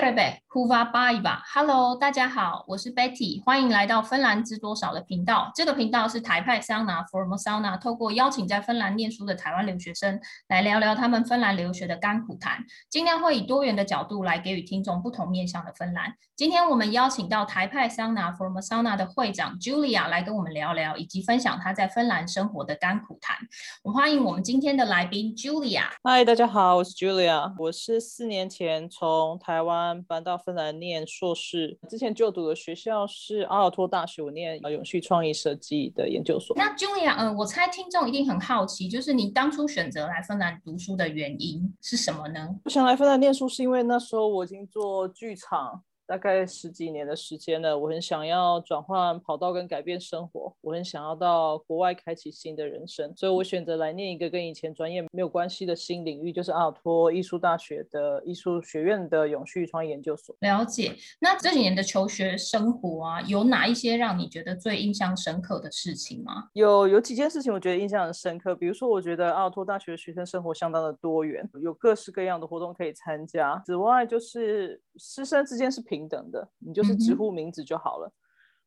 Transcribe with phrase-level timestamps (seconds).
[0.00, 1.38] ser Terve, hyvää päivää.
[1.54, 5.52] Hello，大家好，我是 Betty，欢迎来到芬兰知多少的频道。
[5.54, 10.18] 这个频道是台派桑拿 Formosauna，透过邀请在芬兰念书的台湾留学生
[10.48, 16.12] 来聊聊他们芬兰留学的甘苦谈，尽量会以多元的角度来给予听众不同面向的芬兰。
[16.34, 23.36] 今天我们邀请到台派桑拿 Formosauna 的会长 Julia 来跟我们聊聊，以及分享她在芬兰生活的甘苦谈。
[23.84, 25.84] 我欢迎我们今天的来宾 Julia。
[26.02, 30.00] 嗨，大家好，我是 Julia，我是四年前从台湾。
[30.10, 36.56] 搬到芬兰念硕士，之前就读的学校是阿尔托大学，我念永续创意设计的研究所。
[36.56, 42.48] 那 Julia，嗯、呃，我猜听众一定很好奇，就是你当初选择来芬兰读书的原因是什么呢？
[42.64, 45.80] 我想来芬兰念书是因为那时候我已经做剧场。
[46.10, 60.34] 大概十几年的时间了，我很想要转换跑道跟改变生活，我很想要到国外开启新的人生，所以我选择来念一个跟以前专业没有关系的新领域，就是阿尔托艺术大学的艺术学院的永续创意研究所。
[60.40, 60.96] 了解。
[61.20, 66.48] 那这几年的求学生活啊，有哪一些让你觉得最印象深刻的事情吗？
[66.54, 73.62] 有，有几件事情我觉得印象很深刻，比如说我觉得阿尔托大学的学生生活相当的多元，有各式各样的活动可以参加。
[73.64, 75.99] 此外，就是师生之间是平。
[76.00, 78.06] 平等的，你就是直呼名字就好了。
[78.06, 78.16] 嗯、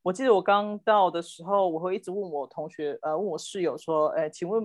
[0.04, 4.64] 我记得我刚到的时候，我会一直问我同学，呃，问我室友说，哎，请问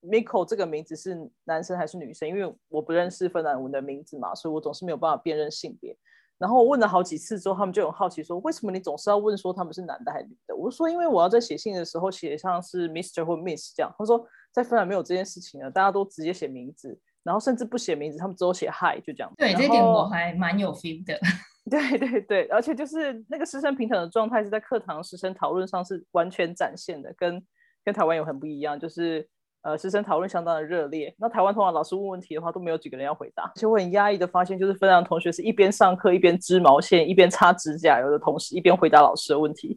[0.00, 2.26] Miko 这个名字是男生还是女生？
[2.26, 5.94] 因为我不认识芬兰文的名字嘛，所以我总是没有办法辨认性别。
[6.38, 10.56] 然后我问了好几次之后，他们就很好奇说，为什么你总是要问说他们是男的还是女的？
[10.56, 13.92] 我说，因为我要在写信的时候写上是 Mr 或 Miss 这样。
[13.98, 19.32] 他说，在芬兰没有这件事情啊，大家都直接写名字，然后甚至不写名字，他们只有写 Hi 就这样。
[19.38, 21.18] 对，这点我还蛮有 feel 的。
[21.70, 27.42] 对 对对，而且就是那个师生平等的状态是在课堂师生讨论上是完全展现的，跟
[27.84, 29.28] 跟台湾有很不一样，就是
[29.62, 31.12] 呃师生讨论相当的热烈。
[31.18, 39.76] 那台湾通常老师问问题的话都没有几个人要回答，而且我很压抑的发现，就是芬兰同学是一边上课一边织毛线，一边擦指甲油的同时，一边回答老师的问题，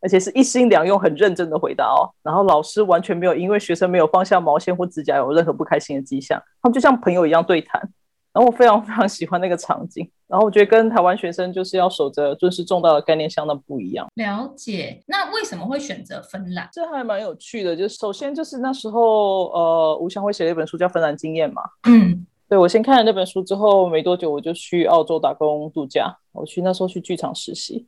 [0.00, 2.10] 而且是一心两用，很认真的回答哦。
[2.24, 7.80] 然后老师完全没有因为学生没有放下毛线或指甲油任何不开心的迹象，他们就像朋友一样对谈。
[8.32, 14.06] 然后我非常非常喜欢那个场景，然后我觉得跟台湾学生就是要守着尊师重道的概念相当不一样。
[14.14, 16.68] 了解，那为什么会选择芬兰？
[16.72, 21.62] 这还蛮有趣的，就是首先就是那时候，呃，吴翔辉写了一本书叫《芬兰经验》嘛。
[21.88, 27.86] 嗯，对，我先看了那本书之后，没多久我就去澳洲打工度假，我去那时候去剧场实习。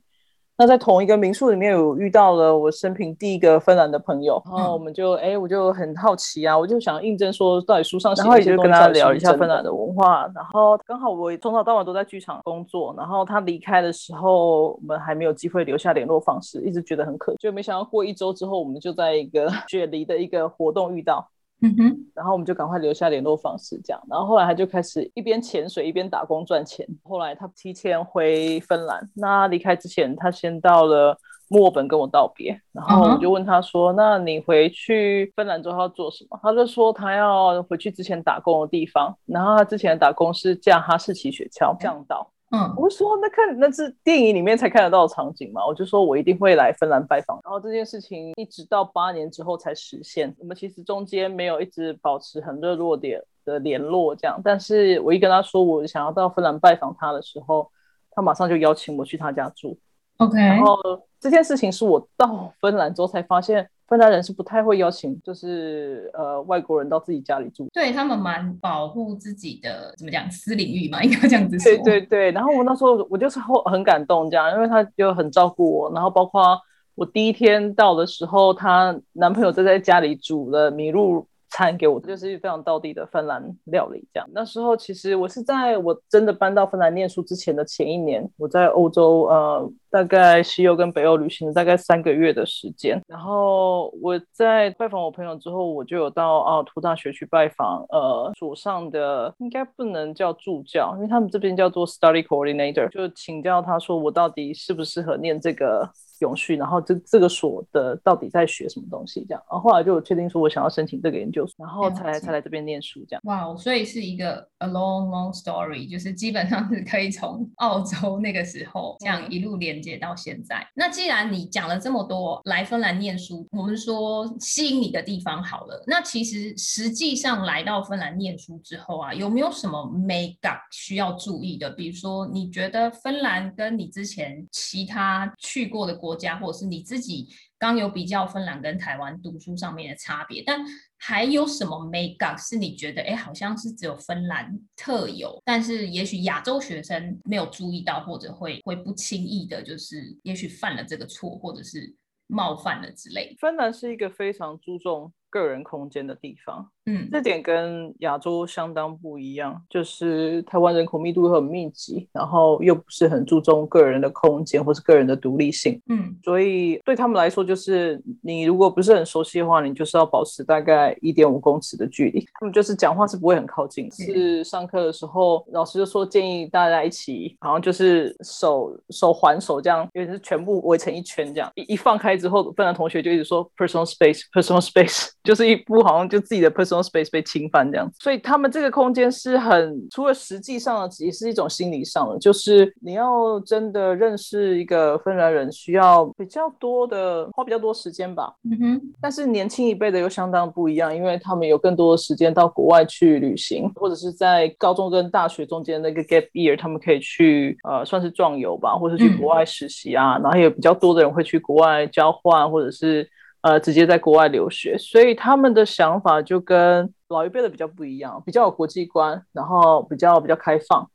[0.61, 10.29] 那在同一个民宿里面有遇到了我生平第一个芬兰的朋友，然后我们就哎、欸，我就很好奇啊，我就想印证说到底书上写，然后也就跟他聊一下芬兰的文化。
[10.35, 21.27] 然后刚好我从早到晚都在剧场工作，然后他离开的时候，我们还没有机会留下联络方式，一直觉得很可惜，就没想到过一周之后，我们就在一个 雪梨的一个活动遇到。
[21.63, 24.01] 嗯哼，然后我们就赶快留下联络方式，这样。
[24.09, 26.87] 然后后来他就开始一边潜水一边打工赚钱。
[27.03, 31.15] 后来他提前回芬兰，那离开之前，他先到了
[31.49, 32.59] 墨尔本跟我道别。
[32.71, 33.97] 然后我就问他说：“uh huh.
[33.97, 39.15] 那你回去芬兰之后要做什么？”他就说他要回去之前打工的地方。
[39.25, 42.27] 然后他之前打工是驾哈士奇雪橇向导。
[42.51, 47.39] 嗯，我说那看那是电影里面才看得到的场景嘛，我就说我一定会来芬兰拜访。
[47.43, 50.35] 然后这件事情一直到八年之后才实现。
[50.37, 54.39] 我们其实中间没有一直保持很热络点的联络，这样。
[54.43, 57.71] 但是我一跟他说我想要到芬兰拜访他的时候，
[58.11, 59.77] 他马上就邀请我去他家住。
[60.17, 60.77] OK，然后
[61.19, 63.69] 这件事情是我到芬兰之后才发现。
[63.91, 71.69] 芬兰人是不太会邀请，就是呃外国人到自己家里住，对他们蛮保护自己的，怎么讲私领域嘛，应该这样子说。
[71.73, 76.57] 对对对，然后我那时候我就是很感动这样，因为他就很照顾我，然后包括
[76.95, 84.27] 我第一天到的时候，她男朋友就在家里煮了麋鹿餐给我，就是非常道地的芬兰料理这样。
[84.33, 89.71] 那时候其实我是在我真的搬到芬兰念书之前的前一年，我在欧洲呃。
[89.91, 105.89] 大概西欧跟北欧旅行了大概三个月的时间，然后我在拜访我朋友之后，我就有到奥尔托大学去拜访，呃，所上的应该不能叫助教，因为他们这边叫做 study coordinator，就请教他说我到底适不适合念这个
[106.21, 113.21] 永续，然后这这个所的到底在学什么东西这样，然后后来就确定说我想要申请这个研究所，然后才来才来这边念书这样。
[113.25, 119.81] 哇，所以是一个 a long long story，就是基本上是可以从澳洲那个时候这样一路连。
[119.81, 131.67] 接到现在，那既然你讲了这么多来芬兰念书，我们说吸引你的地方好了，那其实实际上来到芬兰念书之后啊，有没有什么 make up 需要注意的？
[131.71, 137.27] 比如说，你觉得芬兰跟你之前其他去过的国家，或者是你自己
[137.57, 140.65] 刚有比较芬兰跟台湾读书上面的差别，但
[140.97, 151.95] 还有什么 makeup 是你觉得哎，好像是只有芬兰特有，但是也许亚洲学生没有注意到，或者会会不轻易的，就是也许犯了这个错，或者是
[152.27, 153.35] 冒犯了之类。
[153.39, 185.09] 芬兰是一个非常注重个人空间的地方，嗯，这点跟亚洲相当不一样，就是台湾人口密度很密集，然后又不是很注重个人的空间或是个人的独立性，嗯，所以对他们来说，就是你如果不是很熟悉的话，你就是要保持大概一点五公尺的距离，他们就是讲话是不会很靠近，是上课的时候老师就说建议大家一起，好像就是手手环手这样，因为是全部围成一圈这样，一一放开之后，芬兰同学就一直说 personal space，personal space。
[185.23, 198.33] 就是一副好像就自己的 personal space 被侵犯这样子，所以他们这个空间是很除了实际上的，也是一种心理上的，就是你要真的认识一个芬兰人，需要比较多的花比较多时间吧。
[198.49, 198.81] 嗯哼。
[198.99, 213.07] 但是年轻一辈的又相当不一样，因为他们有更多的时间到国外去旅行，或者是在高中跟大学中间那个 gap year，他们可以去呃算是壮游吧，或者是去国外实习啊，嗯、然后也有比较多的人会去国外交换，或者是。
[213.41, 220.90] 呃，直接在国外留学，所以他们的想法就跟老一辈的比较不一样，比较有国际观，然后比较比较开放。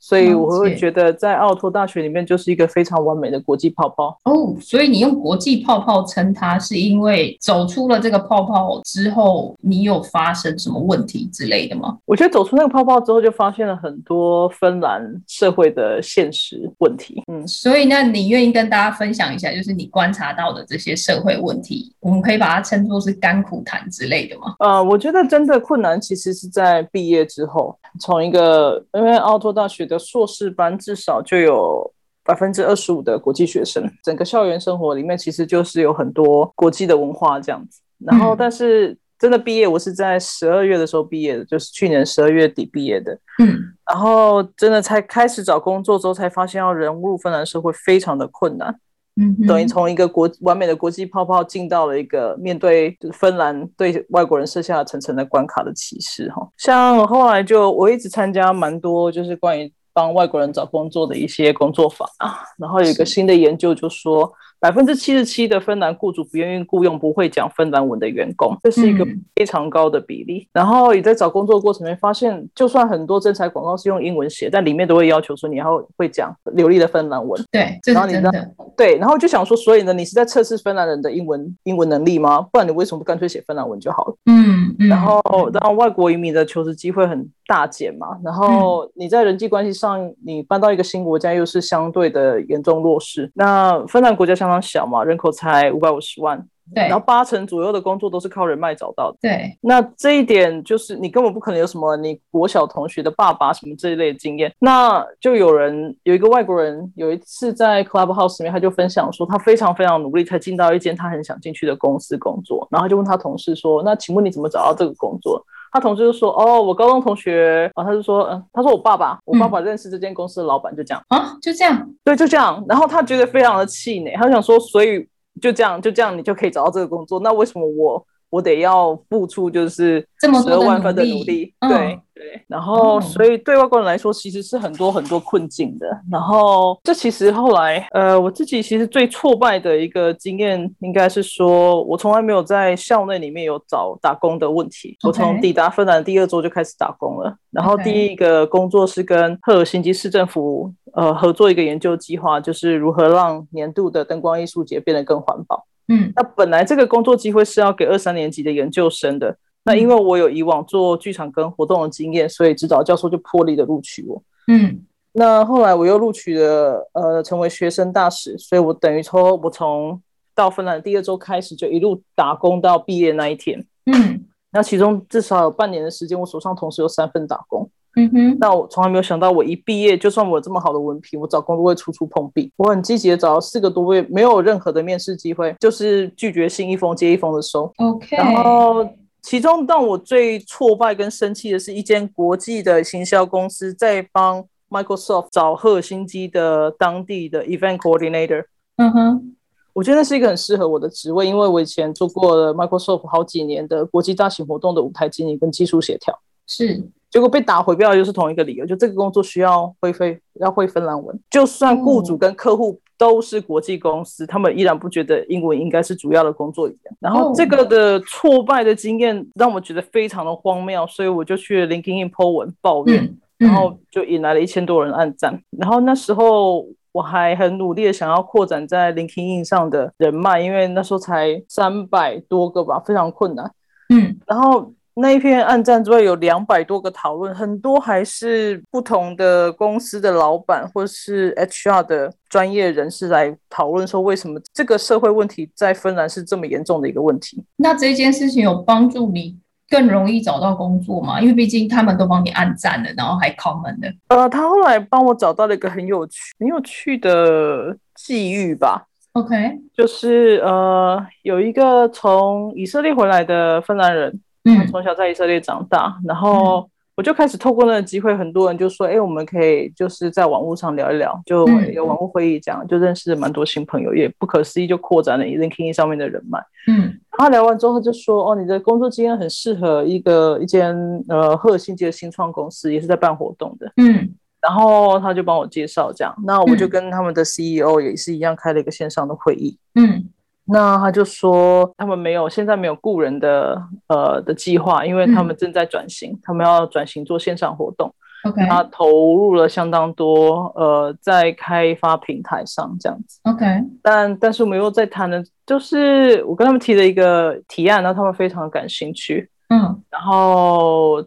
[0.00, 4.54] 所以我会觉得，在奥托大学里面就是一个非常完美的国际泡泡哦。
[4.60, 11.98] 所以你用国际泡泡称它，是因为走出了这个泡泡之后，你有发生什么问题之类的吗？
[12.04, 17.20] 我觉得走出那个泡泡之后，就发现了很多芬兰社会的现实问题。
[17.26, 24.54] 嗯，所以那你愿意跟大家分享一下，就是你观察到的这些社会问题，我们可以把它称作是甘苦谈之类的吗？
[24.60, 29.87] 呃，我觉得真的困难其实是在毕业之后，从一个因为奥托大学。
[29.88, 31.92] 的硕士班至少就有
[32.22, 37.80] 百分之二十五的国际学生，整个校园生活里面其实就是有很多国际的文化这样子。
[38.06, 43.12] 然后，但是真的毕业，我是在十二月的时候毕业的，就是去年十二月底毕业的。
[43.42, 43.58] 嗯，
[43.90, 48.78] 然后真的才开始找工作之后，才发现要融入芬兰社会非常的困难。
[49.20, 56.48] 嗯，等于从一个国完美的国际泡泡进到了一个面对芬兰对外国人设下了层层的关卡的歧视哈。
[56.56, 64.32] 像后来就我一直参加蛮多就是关于帮外国人找工作的一些工作坊啊，然后有一个新的研究就说。
[64.60, 69.06] 百分之七十七的芬兰雇主不愿意雇佣不会讲芬兰文的员工，这是一个
[69.36, 70.40] 非常高的比例。
[70.40, 77.40] 嗯、然后也在找工作的过程中发现，就算很多征才广告是用英文写，但里面都会要求说你要会讲流利的芬兰文。
[77.50, 78.50] 对，这是真的。
[78.76, 82.40] 对，然后就想说，所以呢，你是在测试芬兰人的英文英文能力吗？
[82.52, 84.16] 不然你为什么不干脆写芬兰文就好了？
[84.26, 85.20] 嗯，嗯，然后，
[85.52, 88.18] 然后外国移民的求职机会很大减嘛。
[88.24, 93.30] 然后你在人际关系上，你搬到一个新国家又是相对的严重弱势。
[93.34, 99.56] 那芬兰国家相当小嘛，人口才五百五十万，对，然后八成左右的工作都是靠人脉找到的，对。
[99.60, 104.52] 那这一点就是你根本不可能有什么你国小同学的爸爸什么这一类的经验。
[104.58, 115.44] 那就有人有一个外国人有一次在 Clubhouse 里面，他就分享说，他非常非常努力才进到一间他很想进去的公司工作，然后就问他同事说，那请问你怎么找到这个工作？
[115.72, 125.06] 他同事就说：“哦，我高中同学。”然后他就说：“嗯，他说我爸爸，我爸爸认识这间公司的老板，就这样啊，就这样，对，就这样。”然后他觉得非常的气馁，他想说：“所以
[125.40, 127.20] 就这样，就这样，你就可以找到这个工作？
[127.20, 131.98] 那为什么我我得要付出就是十二万分的努力？”对。
[132.18, 135.86] 对，然后所以对外国人来说，其实是很多很多困境的。
[136.10, 144.98] 然后这其实后来，呃，我自己其实最挫败的一个经验，应该是说我从来没有在校内里面有找打工的问题。
[145.04, 147.32] 我从抵达芬兰第二周就开始打工了。
[147.52, 155.64] 然后第一个工作是跟赫尔辛基市政府呃合作一个研究计划，就是如何让年度的灯光艺术节变得更环保。
[155.88, 159.36] 嗯，那本来这个工作机会是要给二三年级的研究生的。
[159.64, 164.22] 那因为我有以往做剧场跟活动的经验，所以指导教授就破例的录取我。
[164.46, 170.00] 嗯，那后来我又录取了，呃，成为学生大使，所以我等于说，我从
[170.34, 173.62] 到芬兰第二周开始就一路打工到毕业那一天。
[173.86, 177.68] 嗯，那其中至少有半年的时间，我手上同时有三份打工。
[177.98, 182.52] 嗯哼，那我从来没有想到，我一毕业，就算我有这么好的文凭，我找工作会处处碰壁。
[182.56, 187.72] 我很积极的找了四个多月，没有任何的面试机会，就是拒绝信一封接一封的收。
[187.76, 188.88] OK，然后。
[189.20, 198.44] 其中让我最挫败跟生气的是一间国际的行销公司在帮 Microsoft 找赫尔辛基的当地的 Event Coordinator。
[198.76, 199.36] 嗯哼，
[199.74, 206.18] 我觉得那是一个很适合我的职位，因为我以前做过了 Microsoft 好几年的国际大型活动的舞台经理跟技术协调。
[206.48, 216.96] 是，结果被打回标的又是同一个理由，就这个工作需要会非要会芬兰文，就算雇主跟客户都是国际公司，他们依然不觉得英文应该是主要的工作语言。
[217.00, 225.38] 然后这个的挫败的经验让我觉得非常的荒谬，所以我就去 LinkedIn po 文抱怨，然后就引来了一千多人按赞。
[225.50, 233.52] 然后那时候我还很努力的想要扩展在 LinkedIn 上的人脉，因为那时候才三百多个吧，非常困难。
[233.90, 234.72] 嗯，然后。
[235.00, 247.44] 那一篇暗战之外，有两百多个讨论，很多还是不同的公司的老板或是 HR 的专业人士来讨论说，为什么这个社会问题在芬兰是这么严重的一个问题。
[247.56, 249.36] 那这件事情有帮助你
[249.70, 251.20] 更容易找到工作吗？
[251.20, 253.94] 因为毕竟他们都帮你按赞了，然后还 comment 的。
[254.08, 258.86] 呃，他后来帮我找到了一个很有趣、很有趣的际遇吧。
[259.12, 264.20] OK，就是呃，有一个从以色列回来的芬兰人。
[264.48, 280.74] 嗯，从小在以色列长大，然后我就开始透过那个机会，很多人就说：“哎、欸，我们可以就是在网络上聊一聊，就有网络会议这样，就认识了蛮多新朋友，也不可思议就扩展了 LinkedIn 上面的人脉。”嗯，然后聊完之后就说：“哦，你的工作经验很适合一个一间
[281.08, 289.56] 呃赫尔辛基的新创公司，也是在办活动的。”嗯，然后他就帮我介绍这样，那我就跟他们的 CEO 也是一样开了一个线上的会议。
[289.74, 290.04] 嗯。
[290.50, 297.94] 那他就说，他们没有，现在没有雇人的呃的计划，因为他们正在转型，嗯、他们要转型做线上活动。
[298.24, 303.20] OK，他投入了相当多呃在开发平台上这样子。
[303.24, 303.44] OK，
[303.82, 309.28] 但但是我们又在谈的，就是我跟他们提了一个提案，然后他们非常感兴趣。
[309.50, 311.04] 嗯，然后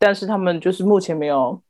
[0.00, 1.62] 但是他们就是目前没有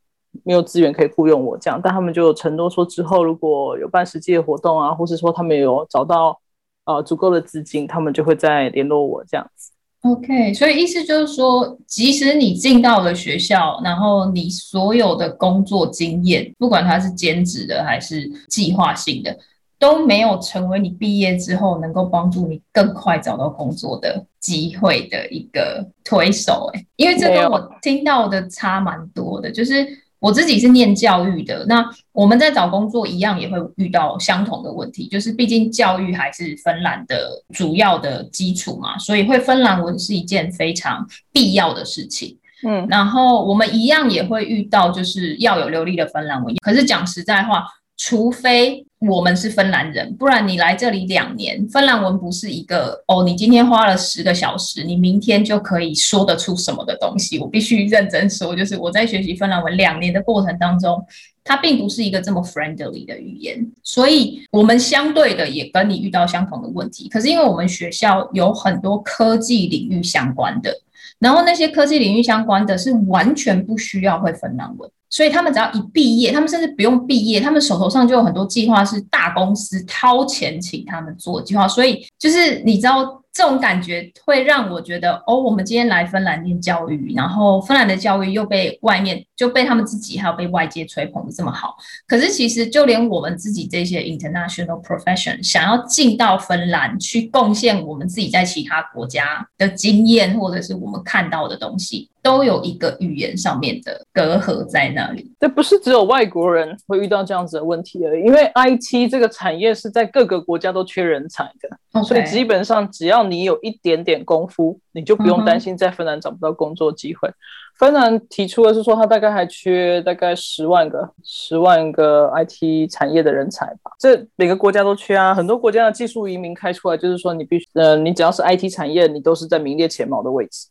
[0.42, 6.40] 没有资源可以雇佣我这样，但他们就承诺说之后如果有办实际的活动啊，或是说他们有找到。
[6.84, 9.70] 呃，足够的资金，他们就会再联络我这样子。
[10.02, 19.38] OK，所以意思就是说，即使你进到了学校，然后你所有的工作经验，不管它是兼职的还是计划性的，
[19.78, 26.70] 都没有成为你毕业之后能够帮助你更快找到工作的机会的一个推手。
[26.72, 29.86] 哎，因为这跟我听到的差蛮多的，就是。
[30.20, 42.36] 我自己是念教育的，那我们在找工作一样也会遇到相同的问题，就是毕竟教育还是芬兰的主要的基础嘛，所以会芬兰文是一件非常必要的事情。
[42.62, 46.54] 嗯，然后我们一样也会遇到，就是要有流利的芬兰文。
[46.62, 47.64] 可是讲实在话，
[48.02, 57.38] 除非我们是芬兰人，不然你来这里两年，芬兰文不是一个哦，你今天花了十个小时，你明天就可以说得出什么的东西。
[57.38, 61.04] 我必须认真说，就是我在学习芬兰文两年的过程当中，
[61.44, 67.06] 它并不是一个这么 friendly 的语言，所以我们相对的也跟你遇到相同的问题。
[67.10, 70.74] 可是因为我们学校有很多科技领域相关的，
[71.20, 74.90] 然后那些科技领域相关的是完全不需要会芬兰文。
[75.08, 81.68] 所以他们只要一毕业，他们甚至不用毕业，他们手头上就有很多计划，是大公司掏钱请他们做计划。
[81.68, 83.19] 所以就是你知道。
[83.32, 91.76] 这种感觉会让我觉得，哦，我们今天来芬兰念教育，然后芬兰的教育又被外面就被他们自己还有被外界吹捧的这么好。
[92.08, 105.32] 可是其实就连我们自己这些 international profession 想要进到芬兰去贡献我们自己在其他国家的经验，或者是我们看到的东西，都有一个语言上面的隔阂在那里。
[105.40, 117.28] 这不是只有外国人会遇到这样子的问题而已，因为 IT 这个产业是在各个国家都缺人才的.所以基本上只要你有一点点功夫，你就不用担心在芬兰找不到工作机会。
[117.28, 117.34] 嗯、
[117.76, 123.90] 芬兰提出的是说，他大概还缺大概十万个十万个 IT 产业的人才吧。
[123.98, 130.68] 这每个国家都缺啊，很多国家的技术移民开出来，就是说你必须呃，你只要是 IT 产业，你都是在名列前茅的位置。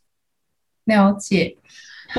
[0.84, 1.56] 了解。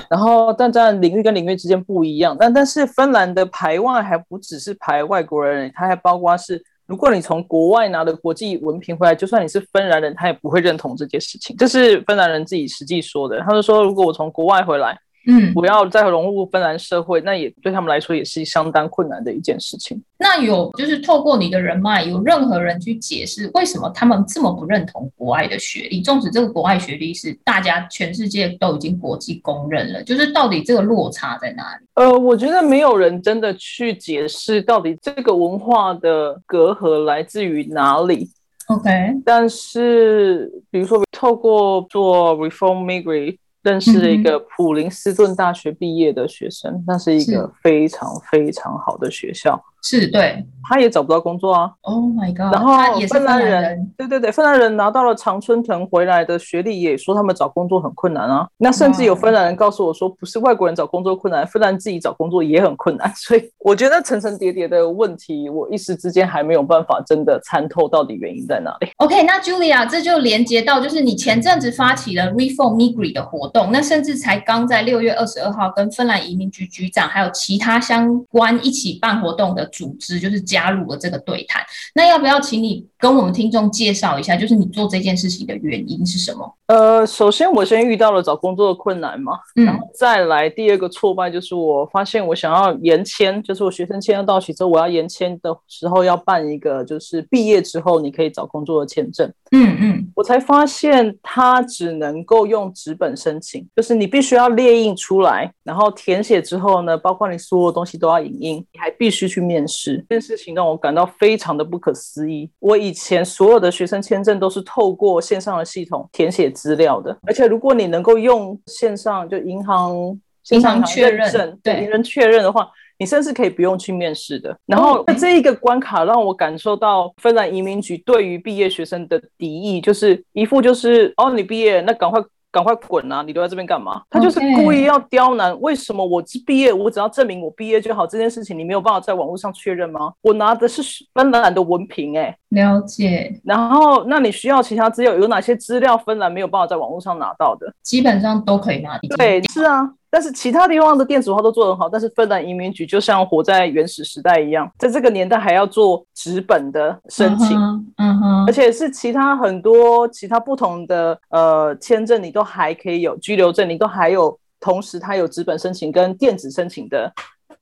[0.09, 2.35] 然后，但在领域跟领域之间不一样。
[2.39, 6.63] 但但是芬兰的排外还不只是排外国人，它还包括是。
[6.87, 11.55] 如果你从国外拿的国际文凭回来，就算你是芬兰人，他也不会认同这件事情。
[11.55, 13.39] 这是芬兰人自己实际说的。
[13.39, 14.97] 他就说，如果我从国外回来，
[15.27, 20.01] 嗯，我要再融入芬兰社会，那也对他们来说也是相当困难的一件事情。
[20.17, 26.01] 那有就是透过你的人脉，有任何人去解释为什么他们这么不认同国外的学历？
[26.01, 31.85] 纵使这个国外学历是大家全世界都已经国际公认了，就是到底这个落差在哪里？
[31.93, 38.27] 呃，我觉得没有人真的去解释到底这个文化的隔阂来自于哪里。
[38.67, 38.89] OK，
[39.25, 43.37] 但是比如说透过做 Reform Migri。
[43.61, 49.63] 认识了一个普林斯顿大学毕业的学生，那是一个非常非常好的学校。
[49.81, 50.45] 是对。
[50.63, 52.53] 他也找不到工作啊！Oh my god！
[52.53, 58.47] 然后他也是芬兰人，对对对，芬兰人拿到了常春藤回来的学历，也说他们找工作很困难啊。
[58.57, 63.11] 那甚至有芬兰人告诉我说，不是外国人找工作困难，芬兰自己找工作也很困难。
[63.15, 68.87] 所以我觉得层层叠叠的问题，我一时之间还没有办法真的参透到底原因在哪里。
[68.97, 86.55] OK，那 Julia，这就连接到就是你前阵子发起了 Reform Migri 的活动，那甚至才刚在六月二十二号跟芬兰移民局局长还有其他相关一起办活动的组织，就是加入了这个对谈，那要不要请你跟我们听众介绍一下，就是你做这件事情的原因是什么？
[86.67, 112.49] 呃，首先我先遇到了找工作的困难嘛，嗯，然后再来第二个挫败就是我发现我想要延签，就是我学生签要到期之后，我要延签的时候要办一个就是毕业之后你可以找工作的签证，嗯嗯，我才发现它只能够用纸本申请，就是你必须要列印出来，然后填写之后呢，包括你所有东西都要影印，你还必须去面试，这件事情让我感到非常的不可思议。
[112.59, 120.19] 我以前所有的学生签证都是透过线上的系统填写资料的，而且如果你能够用线上就银行
[120.49, 124.57] 银行确认，对银行确认的话，你甚至可以不用去面试的。
[124.65, 132.21] 然后这一个关卡让我感受到芬兰移民局对于毕业学生的敌意，就是一副就是哦，你毕业那赶快。
[132.51, 133.23] 赶快滚啊！
[133.25, 134.01] 你留在这边干嘛？
[134.09, 135.57] 他就是故意要刁难。
[135.61, 138.05] 为什么我毕业，我只要证明我毕业就好？
[138.05, 140.11] 这件事情你没有办法在网络上确认吗？
[140.21, 140.81] 我拿的是
[141.13, 143.39] 芬兰的文凭，哎，了解。
[143.43, 145.15] 然后，那你需要其他资料？
[145.15, 147.73] 有哪些资料芬兰没有办法在网络上拿到的？
[147.81, 148.99] 基本上都可以拿。
[149.17, 149.89] 对，是啊。
[150.11, 157.57] 但是其他地方的电子化都做得很好，但是芬兰移民局就像活在原始时代一样，在这个年代还要做纸本的申请，
[157.97, 167.11] 嗯哼，而且是其他很多其他不同的呃签证，你都还可以有居留证，你都还有同时它有纸本申请跟电子申请的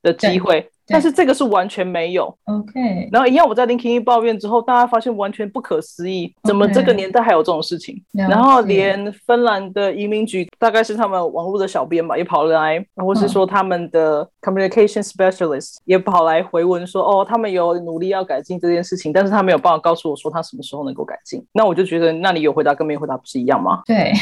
[0.02, 0.68] 的机会。
[0.90, 3.08] 但是这个是完全没有，OK。
[3.12, 21.44] 然后一样，我在 LinkedIn 抱怨之后，大家发现完全不可思议，怎么这个年代还有这种事情.然后连芬兰的移民局，大概是他们网络的小编吧，也跑来，或是说他们的 Communication Specialist 也跑来回文说，哦，他们有努力要改进这件事情，但是他没有办法告诉我说他什么时候能够改进。
[21.52, 23.82] 那我就觉得，那你有回答跟没回答不是一样吗？
[23.86, 24.12] 对。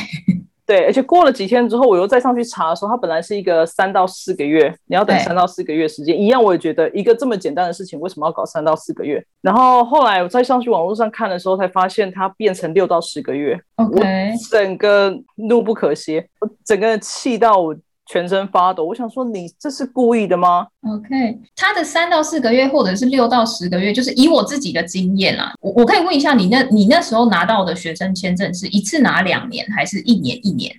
[0.69, 6.21] 对，而且过了几天之后，我又再上去查的时候，它本来是一个三到四个月，你要等三到四个月时间。
[6.21, 9.25] 一样，我也觉得一个这么简单的事情，为什么要搞三到四个月？
[9.41, 13.59] 然后后来我再上去网络上看的时候，才发现它变成六到十个月。
[13.77, 14.03] 我
[14.51, 17.75] 整个怒不可遏，我整个气到我。
[18.11, 30.75] 全身发抖，我想说，你这是故意的吗？OK，他的三到四个月，或者是六到十个月，就是以我自己的经验啦，我我可以问一下你那，你那时候拿到的学生签证是一次拿两年，还是一年一年？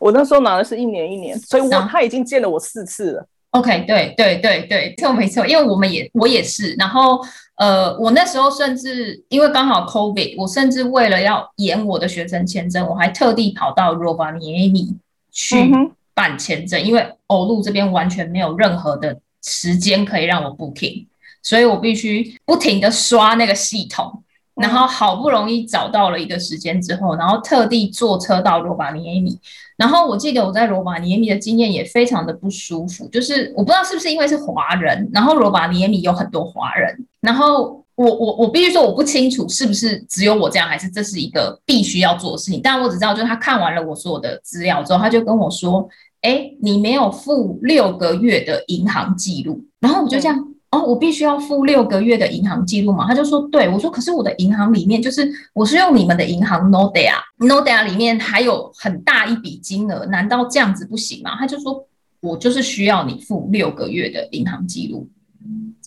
[0.00, 3.26] 我那时候拿的是一年一年，所以我他已经见了我四次了。
[3.50, 7.20] OK，对对对对，错没错，因为我们也我也是，然后
[7.58, 14.96] 呃，我那时候甚至因为刚好 COVID，我甚至为了要延我的学生签证，我还特地跑到 Rovaniemi
[15.30, 15.70] 去。
[16.12, 21.06] 嗯办签证，因为欧陆这边完全没有任何的时间可以让我 booking，
[21.42, 24.22] 所以我必须不停的刷那个系统，
[24.54, 29.38] 然后好不容易找到了一个时间之后，然后特地坐车到罗马尼耶米。
[29.78, 37.81] 然后我记得我在罗马尼耶米的经验也非常的不舒服，就是我不知道是不是因为是华人，然后罗马尼耶米有很多华人，然后。
[37.94, 42.60] 我我我必须说，我不清楚是不是只有我这样，还是这是一个必须要做的事情。
[42.62, 45.86] 但我只知道，就是他看完了我所有的资料之后，他就跟我说
[46.22, 50.38] ：“哎，你没有付六个月的银行记录。”然后我就这样，
[50.70, 53.06] 哦，我必须要付六个月的银行记录嘛？
[53.06, 61.86] 他就说：“对。”我说：“可是我的银行里面，就是我是用你们的银行 Nordea，Nordea 里面还有很大一笔金额，难道这样子不行吗？”他就说
[62.20, 65.06] ：“我就是需要你付六个月的银行记录。”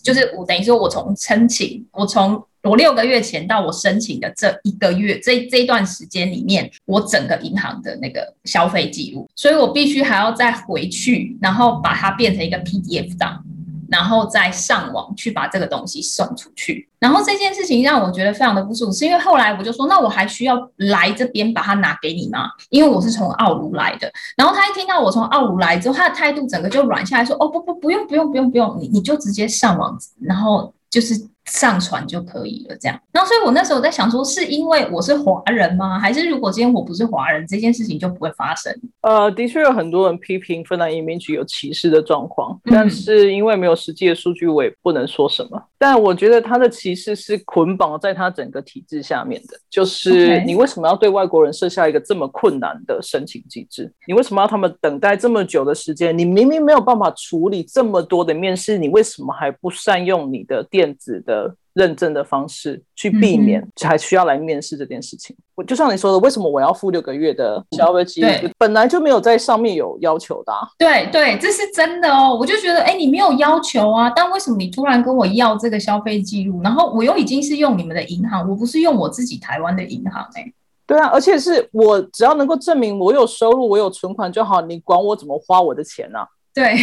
[0.06, 13.44] 就是我等于说，我从申请，我从我六个月前到我申请的这一个月，这这一段时间里面，我整个银行的那个消费记录，所以我必须还要再回去，然后把它变成一个 PDF 档。
[13.88, 22.50] 然后再上网去把这个东西送出去，然后这件事情让我觉得非常的不舒服，是因为后来我就说，那我还需要来这边把它拿给你吗？
[22.70, 24.10] 因为我是从奥卢来的。
[24.36, 31.28] 然后他一听到我从奥卢来之后，他的态度整个就软下来说，哦不不不用不用不用不用，你你就直接上网，然后就是。
[31.46, 33.00] 上传就可以了，这样。
[33.12, 35.98] 然后，所以我那时候在想说，是因为我是华人吗？
[35.98, 38.74] 还是如果今天我不是华人，这件事情就不会发生？
[39.02, 45.62] 呃，的确有很多人批评芬兰移民局有歧视的状况，但是因为没有实际的数据，我也不能说什么。
[45.78, 53.92] 但我觉得他的歧视是捆绑在他整个体制下面的，就是你为什么要对外国人设下一个这么困难的申请机制？
[54.08, 56.16] 你为什么要他们等待这么久的时间？
[56.16, 61.35] 你明明没有办法处理这么多的面试，你为什么还不善用你的电子的？
[61.76, 65.36] 认证的方式去避免还需要来面试这件事情。
[65.54, 68.50] 我、嗯、就像你说的，为什么我要付六个月的消费记录？
[68.56, 70.66] 本来就没有在上面有要求的、啊。
[70.78, 72.34] 对对，这是真的哦。
[72.34, 76.62] 我就觉得，哎，你没有要求啊，但为什么你突然跟我要这个消费记录？
[76.62, 80.50] 然后我又已经是用你们的银行，我不是用我自己台湾的银行哎。
[80.86, 86.26] 对啊，而且是我只要能够证明我有收入，我有存款就好，你管我怎么花我的钱啊？
[86.56, 86.74] 对，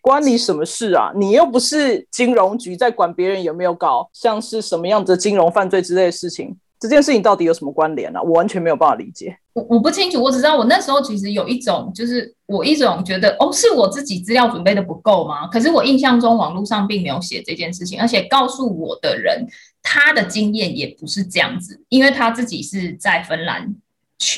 [0.00, 1.12] 关你什么事啊？
[1.14, 8.20] 你又不是金融局在管别人有没有搞像是什么样子的金融犯罪之类的事情，这件事情到底有什么关联啊？
[8.20, 9.36] 我完全没有办法理解。
[9.52, 15.46] 我我不清楚，我只知道我那时候其实有一种，就是我一种觉得，哦，是我自己资料准备的不够吗？
[15.46, 19.46] 可是我印象中网络上并没有写这件事情，而且告诉我的人
[19.80, 23.76] 他的经验也不是这样子，因为他自己是在芬兰。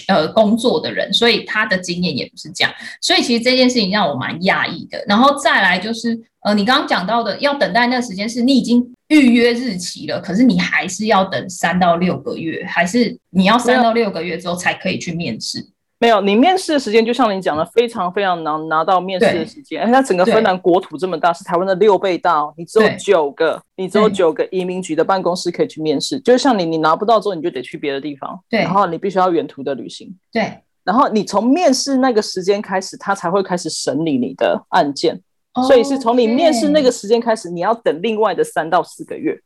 [0.09, 5.05] 呃，工作的人，所以他的经验也不是这样，所以其实这件事情让我蛮讶异的。
[5.07, 15.67] 然后再来就是，呃，你刚刚讲到的，要等待那个时间是你已经预约日期了，可是你还是要等三到六个月，还是你要三到六个月之后才可以去面试？
[15.99, 19.81] 没有，你面试的时间就像你讲的，非常非常难拿到面试的时间。
[19.81, 26.21] 而且它整个芬兰国土这么大，是台湾的六倍大，你只有九个，你只有九个移民局的办公室可以去面试。
[26.21, 28.39] 就像你，你拿不到之后，你就得去别的地方。
[28.51, 30.15] 对，然后你必须要远途的旅行。
[30.31, 35.21] 对，然后你从面试那个时间开始，他才会开始审理你的案件。
[35.69, 39.41] 所以是从你面试那个时间开始，你要等另外的三到四个月。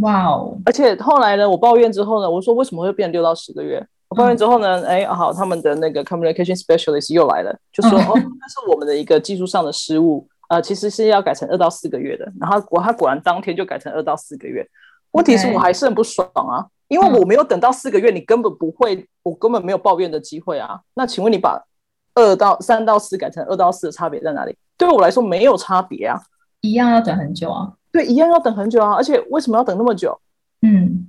[0.00, 0.56] 哇哦！
[0.64, 3.86] 而且后来呢，我抱怨之后呢，我说为什么会变六到十个月？
[4.10, 12.30] 我抱怨之后呢，哎，好，他们的那个 communication specialist 又来了，就说哦，那是我们的一个技术上的失误，呃，其实是要改成二到四个月的。
[12.40, 14.68] 然后果他果然当天就改成二到四个月。
[15.12, 20.80] 问题是我还是很不爽啊，因为我没有等到四个月，你根本不会，我根本没有抱怨的机会啊。
[20.94, 21.64] 那请问你把
[22.16, 24.56] 二到三到四改成二到四的差别在哪里？
[24.76, 26.20] 对我来说没有差别啊，
[26.62, 27.72] 一样要等很久啊。
[27.92, 30.20] 对，一样要等很久啊，而且为什么要等那么久？
[30.62, 31.08] 嗯，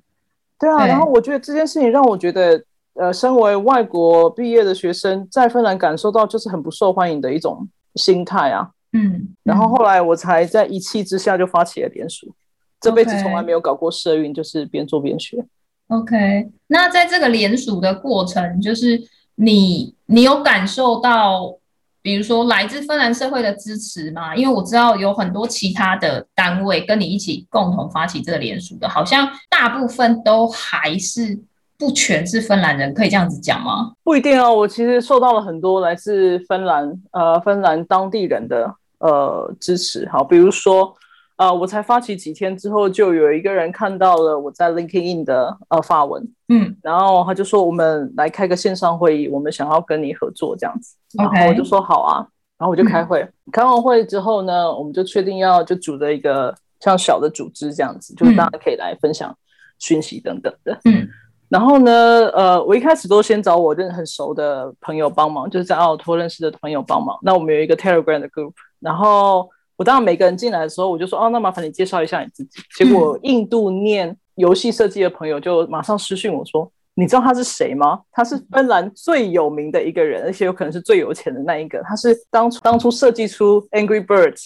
[0.60, 0.86] 对啊。
[0.86, 2.64] 然后我觉得这件事情让我觉得。
[2.96, 8.70] 呃，身为外国毕业的学生，在芬兰感受到就是很不受欢迎的一种心态啊。
[8.92, 12.36] 嗯，然后后来我才在一气之下就发起了联署，嗯、
[12.82, 15.46] 这辈子从来没有搞过社运，就是边做边学。
[15.88, 19.02] OK，那在这个联署的过程，就是
[19.36, 21.56] 你你有感受到，
[22.02, 24.36] 比如说来自芬兰社会的支持吗？
[24.36, 31.40] 因为我知道有很多其他的单位跟你一起共同发起这个联署的，好像大部分都还是。
[31.82, 33.91] 不全是芬兰人，可以这样子讲吗？
[34.04, 34.48] 不一定啊。
[34.54, 40.08] 我其实受到了很多来自芬兰呃芬兰当地人的呃支持。
[40.08, 40.96] 好，比如说
[41.38, 50.96] 呃，我才发起几天之后，就有一个人看到了我在 LinkedIn 的呃发文，嗯，然后他就说我们来开个线上会议，我们想要跟你合作这样子。
[51.17, 52.17] 然后我就说好啊，
[52.60, 53.22] 然后我就开会。
[53.22, 59.36] 嗯、开完会之后呢，我们就确定要就组了一个像小的组织这样子，就是大家可以来分享
[59.80, 61.10] 讯息等等的，嗯。
[61.52, 61.92] 然后呢，
[62.34, 67.20] 呃，我一开始都先找我认识很熟的朋友帮忙，就是在奥托认识的朋友帮忙。
[67.22, 72.62] 那我们有一个 Telegram 的 group，然后我当然每个人进来的时候，我就说，哦，那麻烦你介绍一下你自己。
[72.78, 78.00] 结果印度念游戏设计的朋友就马上私讯我说，你知道他是谁吗？
[78.14, 81.84] 他是芬兰最有名的一个人，而且有可能是最有钱的那一个。
[81.84, 84.46] 他是当初当初设计出 Angry Birds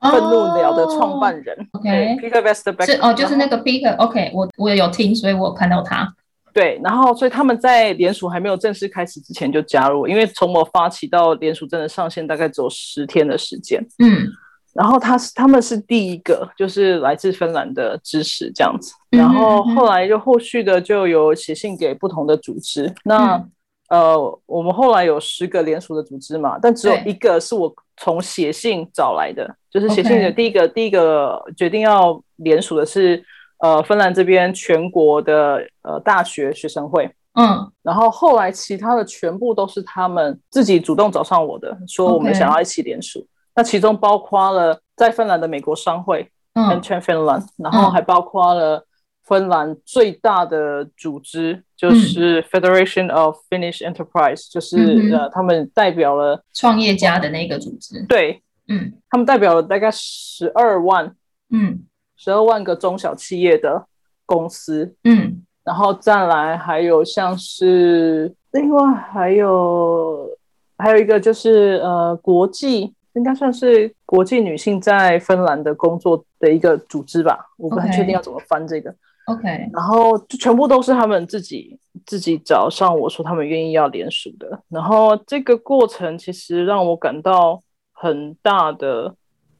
[0.00, 1.54] 愤怒鸟的创办人。
[1.72, 3.94] Oh, OK，Peter Westerbeck 是哦，就是那个 Peter。
[3.98, 6.10] OK，我我有听，所以我看到他。
[6.56, 13.78] 对，然后所以他们在联署还没有正式开始之前就加入，因为从我发起到联署真的上线大概只有十天的时间。
[13.98, 14.26] 嗯，
[14.72, 18.94] 然后他是他们是第一个，就是来自芬兰的支持这样子。
[19.10, 22.90] 然后后来就后续的就有写信给不同的组织。
[23.04, 23.50] 那、嗯、
[23.90, 33.22] 呃，我们后来有十个联署的组织嘛，但只有一个是我从写信找来的，就是写信的第一个、第一个决定要联署的是。
[33.58, 43.26] 呃，芬兰这边全国的呃大学学生会，嗯，然后后来其他的全部都是他们自己主动找上我的，说我们想要一起联署。
[43.54, 48.86] 那其中包括了在芬兰的美国商会，嗯，Adtran Finland，然后还包括了
[49.24, 61.16] 芬兰最大的组织，嗯、就是 Federation of Finnish Enterprise，就是、嗯、呃他们代表了创业家的那个组织，对，嗯，他们代表了大概十二万，
[61.50, 61.86] 嗯。
[62.26, 63.86] 十二万个中小企业的
[64.24, 70.28] 公司，嗯，然后再来还有像是另外还有
[70.76, 78.92] 还有一个就是呃国际应该算是国际女性在芬兰的工作的一个组织吧，我不太确定要怎么翻这个。
[79.26, 87.62] OK，然后就全部都是他们自己自己找上我说他们愿意要联署的，然后这个过程其实让我感到
[87.92, 89.14] 很大的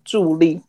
[0.05, 0.61] 助力，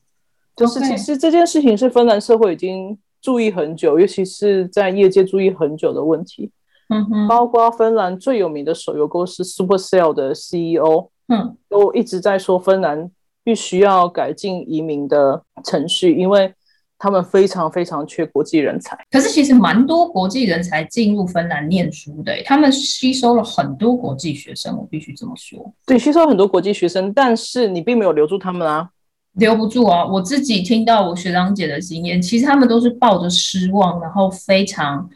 [0.57, 6.51] 就是其实这件事情是芬兰社会已经注意很久，尤其是在业界注意很久的问题。
[6.89, 11.09] 嗯哼，包括芬兰最有名的手游公司 Supercell 的 CEO。
[11.29, 13.11] 嗯，都一直在说芬兰
[13.43, 16.53] 必须要改进移民的程序，因为
[16.97, 18.97] 他们非常非常缺国际人才。
[19.11, 25.73] 可是其实蛮多国际人才进入芬兰念书的，他们吸收了很多国际学生，我必须这么说。
[25.85, 28.89] 对，吸收很多国际学生，但是你并没有留住他们啊，
[29.37, 30.05] 留不住啊！
[30.05, 35.09] 我自己听到我学长姐的经验，其实他们都是抱着失望，然后非常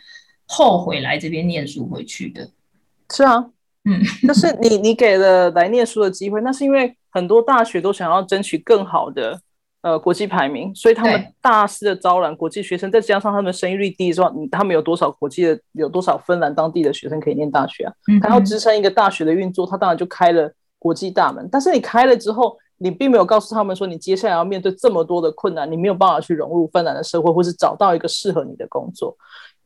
[0.48, 2.50] 后悔来这边念书回去的。
[3.12, 3.46] 是啊。
[3.84, 9.42] 嗯， 就是你，你给了来念书的机会，那是因为很多大学都想要争取更好的
[9.82, 17.94] 呃国际排名，所以他们大肆的招揽国际学生，再加上他们生育率低的话，他们有多少国际的，有多少芬兰当地的学生可以念大学啊？
[18.22, 21.50] 他要支撑一个大学的运作，他当然就开了国际大门。
[21.52, 29.16] 但是你开了之后，你并没有告诉他们说，你接下来要面对这么多的困难，你没有办法去融入芬兰的社会，或是找到一个适合你的工作。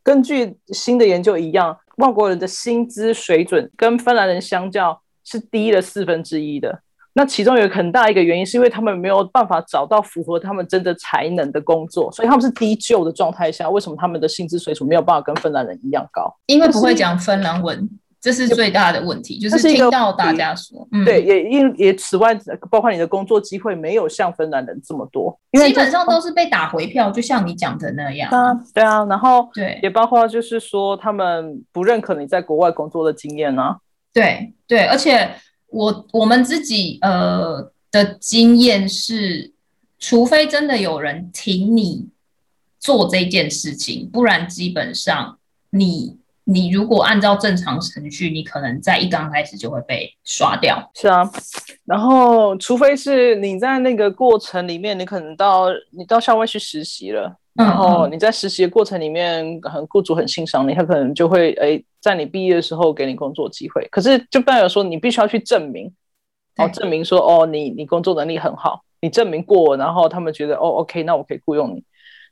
[0.04, 1.78] 根据新的研究一样。
[1.98, 6.78] 外国人的薪资水准跟芬兰人相较是低了四分之一的。
[7.14, 16.36] 那其中有很大一个原因，是因为他们没有办法找到符合他们真的才能的工作，所以他们是低就的状态下，为什么他们的薪资水准没有办法跟芬兰人一样高？
[16.48, 17.90] 因为不会讲芬兰文，
[18.26, 19.38] 这是最大的问题。
[19.38, 22.34] 就是听到大家说，嗯、对，也因也此外，
[22.72, 28.32] 包括你的工作机会没有像芬兰人这么多，因为基本上都是被打回票，就像你讲的那样。
[28.32, 33.78] 啊，对啊，然后对，也包括就是说他们不认可你在国外工作的经验啊。
[34.12, 35.30] 对对，而且
[35.68, 37.72] 我我们自己呃。
[37.92, 39.54] 的经验是，
[39.98, 42.10] 除非真的有人挺你
[42.78, 45.38] 做这件事情，不然基本上
[45.70, 50.90] 你你如果按照正常程序，你可能在一刚开始就会被刷掉。
[50.94, 51.30] 是啊，
[51.86, 63.88] 然后除非是你在那个过程里面，你可能到你到校外去实习了，然后你在实习的过程里面，很雇主很欣赏你，他可能就会哎在你毕业的时候给你工作机会。
[63.92, 65.92] 可是就代表说你必须要去证明。
[66.58, 71.84] 哦，证明说哦，你你工作能力很好，你证明过，然后他们觉得哦，OK，那我可以雇佣你。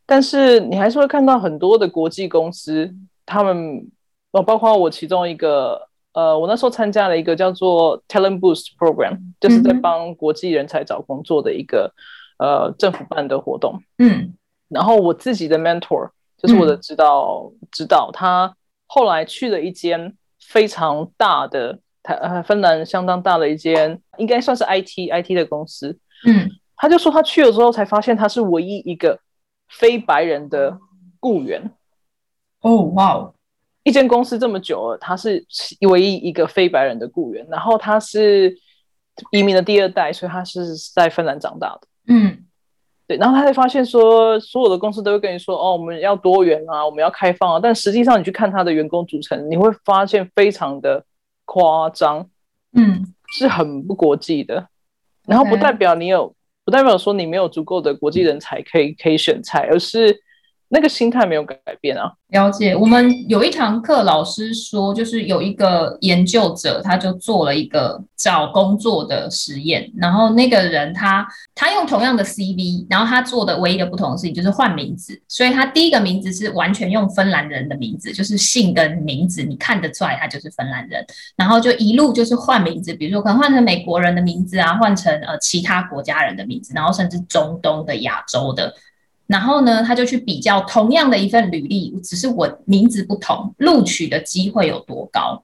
[0.06, 2.90] 但是你还是会看到很多的国际公司，
[3.26, 3.86] 他们
[4.34, 11.94] 哦，包括我其中一个，呃，我那时候参加了一个叫做 Talent Boost Program，就是在帮国际人才找工作的一个、
[12.38, 13.82] 嗯、呃政府办的活动。
[13.98, 14.34] 嗯，
[14.68, 18.54] 然后我自己的 mentor 就是我的指导、嗯、指导，他
[18.86, 21.80] 后来去了一间非常大的。
[22.06, 25.98] 台呃，芬兰相当大的一间，应该算是 IT IT 的公司。
[26.28, 29.18] 嗯，他就说他去了之后才发现他是唯一一个
[29.70, 30.78] 非白人的
[31.22, 31.72] 雇员。
[32.60, 33.34] 哦，哇哦！
[33.84, 35.46] 一间公司这么久了，他是
[35.90, 37.46] 唯一一个非白人的雇员。
[37.50, 38.56] 然后他是
[39.32, 41.88] 移民的第二代，所以他是在芬兰长大的。
[42.08, 42.38] 嗯，
[43.08, 43.18] 对。
[43.18, 47.60] 然后他才发现说，所有的公司都会跟你说，哦，我们要多元啊，我们要开放啊。
[47.62, 51.06] 但实际上，你去看他的员工组成，你会发现非常的。
[51.46, 52.26] 夸张，
[52.72, 54.66] 嗯，是很不国际的，
[55.28, 60.18] 然后不代表你有，不代表说你没有足够的国际人才可以可以选菜，而是
[60.74, 62.12] 那个心态没有改变啊。
[62.30, 81.06] 了解，我们有一堂课，老师说，就是有一个研究者，他就做了一个找工作的实验，然后那个人他他用同样的 CV，然后他做的唯一的不同的事情就是换名字，所以他第一个名字是完全用芬兰人的名字，就是姓跟名字，你看得出来他就是芬兰人，
[81.38, 88.74] 然后就一路就是换名字，比如说可能换成美国人的名字啊，换成呃其他国家人的名字，然后甚至中东的、亚洲的。
[89.34, 95.44] 然后呢，他就去比较同样的一份履历，只是我名字不同，录取的机会有多高？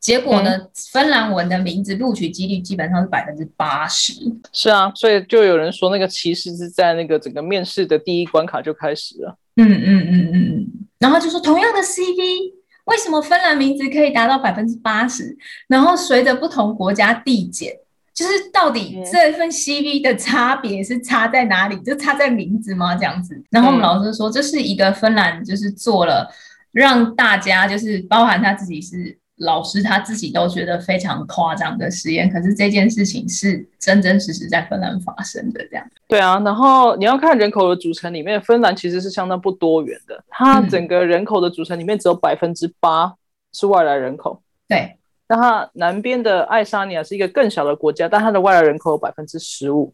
[0.00, 4.14] 结果呢，嗯、芬兰文的名字录取几率基本上是百分之八十。
[4.54, 9.36] 是啊，所以就有人说那个歧视是在那个整个面试的第一关卡就开始了。
[9.56, 10.66] 嗯嗯嗯嗯嗯。
[10.98, 12.54] 然后就说同样的 CV，
[12.86, 15.36] 为什么芬兰名字可以达到百分之八十？
[15.68, 17.76] 然后随着不同国家递减。
[18.16, 21.76] 就是到底这份 CV 的差别是差在哪里？
[21.82, 22.96] 就差在名字吗？
[22.96, 23.38] 这样子。
[23.50, 26.26] 然后我们老师说，这是一个芬兰，就是做了
[26.72, 32.30] 让大家，就是包含他自己是老师，他自己都觉得非常夸张的实验。
[32.30, 35.86] 可是这件事情是真真实实在芬兰发生的，这样。
[36.08, 40.24] 对啊，然后你要看人口的组成里面，芬兰其实是相当不多元的。
[40.30, 43.12] 它整个人口的组成里面只有百分之八
[43.52, 44.40] 是外来人口。
[44.66, 44.96] 对。
[45.28, 49.92] 那它南边的爱沙尼亚是一个更小的国家，但它的外来人口有百分之十五。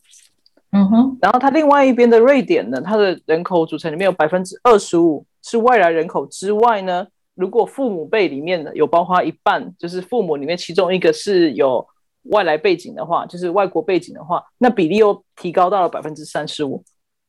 [0.72, 11.86] 嗯哼，然后它另外一边的瑞典呢，它的人口组成里面有百分之二十五是外来人口之外呢，如果父母辈里面的有包括一半，就是父母里面其中一个是有
[12.30, 16.82] 外来背景的话，就是外国背景的话，那比例又提高到了百分之三十五。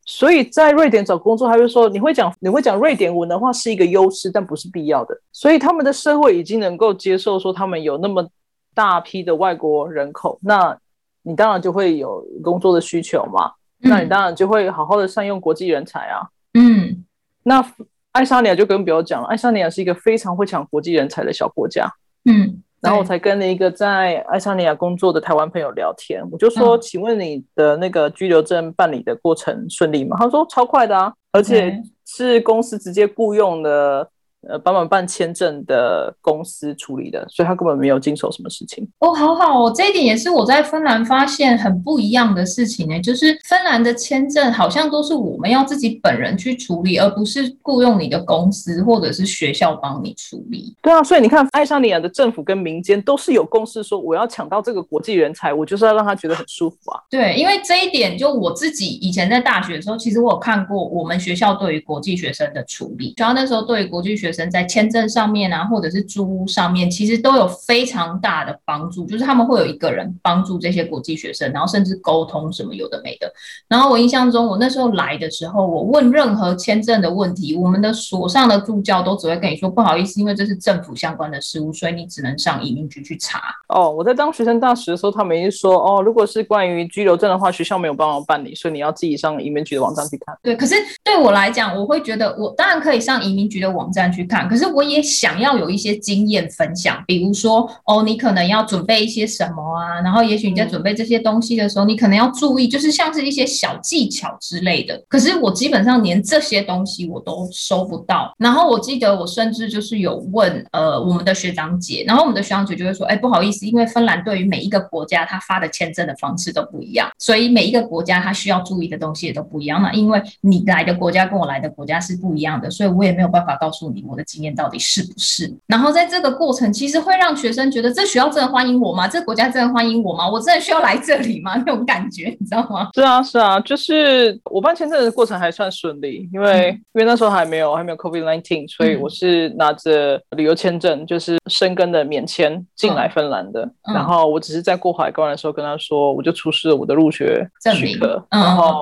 [0.05, 5.19] 所以在瑞典找工作，他就说你会讲你会讲瑞典文的话是一个优势，但不是必要的。
[5.31, 8.27] 所以他们的社会已经能够接受说他们有那么
[8.73, 10.77] 大批的外国人口，那。
[11.25, 13.49] 你当然就会有工作的需求嘛，
[13.81, 16.19] 嗯、那你当然就会好好的善用国际人才啊。
[16.53, 17.05] 嗯，
[17.43, 17.65] 那
[18.11, 21.89] 爱沙尼亚就更不要讲了，爱沙尼亚是一个非常会抢国际人才的小国家。
[22.25, 30.17] 嗯，然后我才跟了一个在爱沙尼亚工作的台湾朋友聊天，我就说，嗯、请问你的那个居留证办理的过程顺利吗？
[30.19, 34.07] 他说超快的啊，而且是公司直接雇佣的。
[34.47, 38.87] 呃，帮忙办签证的公司处理的，所以他根本没有经手什么事情。
[38.99, 42.99] 哦，好好哦，这一点也是我在芬兰发现很不一样的事情呢。
[43.01, 50.75] 就是芬兰的签证好像都是我们要自己本人去处理，而不是雇佣你的公司或者是学校帮你处理。
[50.81, 56.99] 对啊，所以你看，爱沙尼亚的政府跟民间都是有共识，说我要抢到这个国际人才，我就是要让他觉得很舒服啊。
[57.09, 69.05] 对，因为这一点，就我自己以前在大学的时候，其实我有看过我们学校对于国际学生的处理，主要那时候对于国际学生在签证上面啊，或者是租屋上面，其实都有非常大的帮助。
[69.05, 73.31] 就是他们会有一个人帮助这些国际学生，然后甚至沟通什么有的没的。
[73.67, 83.41] 然后我印象中，我那时候来的时候，我问任何签证的问题，我们的所上的助教都只会跟你说不好意思，因为这是政府相关的事务，所以你只能上移民局去查。
[83.69, 90.35] 哦，我在当学生大使的时候，他们一说哦，如果是关于居留证的话，学校没有帮忙办理，所以你要自己上移民局的网站去看。
[90.41, 94.63] 对，可是对我来讲，我会觉得我当然可以上移民局的网站去看，可是。
[94.73, 100.01] 我也想要有一些经验分享，比如说，哦，你可能要准备一些什么啊？
[100.01, 104.99] 然后，也许你在准备这些东西的时候，你可能要注意，就是像是一些小技巧之类的。
[105.07, 108.33] 可是我基本上连这些东西我都收不到。
[108.39, 119.81] 然后我记得我甚至就是有问，呃，我们的学长姐，然后我们的学长姐就会说，哎，不好意思，因为芬兰对于每一个国家他发的签证的方式都不一样，所以每一个国家他需要注意的东西也都不一样。
[119.83, 125.51] 那因为你来的国家跟我来的国家是不一样的，所以我也没有办法告诉你我的经验到底是不是？
[125.67, 129.07] 然后在这个过程，其实会让学生觉得这学校真的欢迎我吗？
[129.07, 130.29] 这国家真的欢迎我吗？
[130.29, 131.55] 我真的需要来这里吗？
[131.65, 132.89] 那种感觉，你知道吗？
[132.93, 143.63] 是啊，是啊，就是我办签证的过程还算顺利，因为、嗯、因为那时候还没有还没有 COVID nineteen，所以我是拿着旅游签证，就是申根的免签进来芬兰的。
[143.83, 148.81] 嗯、然后我只是在过海关的时候跟他说，我就出示了我的入学许可，嗯、然后。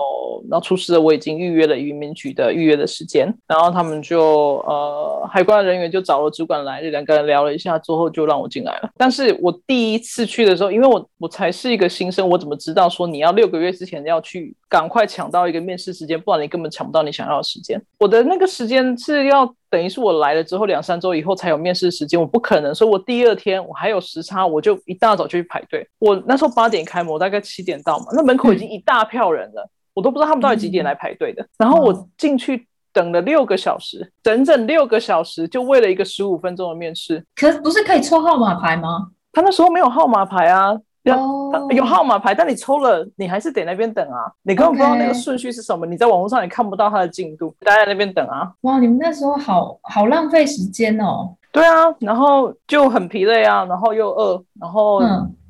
[0.49, 8.89] 然后出示了，我已经预约了移民局的预约的时间，然后他们就呃海关人员就找了主管来，两个人聊了一下之后就让我进来了。
[8.97, 17.81] 但是我第一次去的时候，因为我我才是一个新生，我怎么知道说你要六个月之前要去赶快抢到一个面试时间，不然你根本抢不到你想要的时间。
[17.99, 25.87] 我的那个时间是要等于是我来了之后两三周以后才有面试时间，我不可能说我第二天我还有时差，我就一大早就去排队。
[25.99, 29.69] 我那时候八点开门，我大概七点到嘛，那门口已经一大票人了。
[29.93, 37.25] 我都不知道他们到底几点来排队的，嗯、然后我进去等了六个小时，整整六个小时，就为了一个十五分钟的面试。
[37.35, 39.09] 可不是可以抽号码牌吗？
[39.31, 41.71] 他那时候没有号码牌啊，有、oh.
[41.73, 48.51] 有号码牌，但你抽了，你还是得那边等啊，你根本不知道那个顺序是什么你在网络上也看不到它的进度，待在那边等啊。
[48.61, 51.35] 哇，你们那时候好好浪费时间哦。
[51.51, 55.01] 对啊，然后就很疲累啊，然后又饿，然后。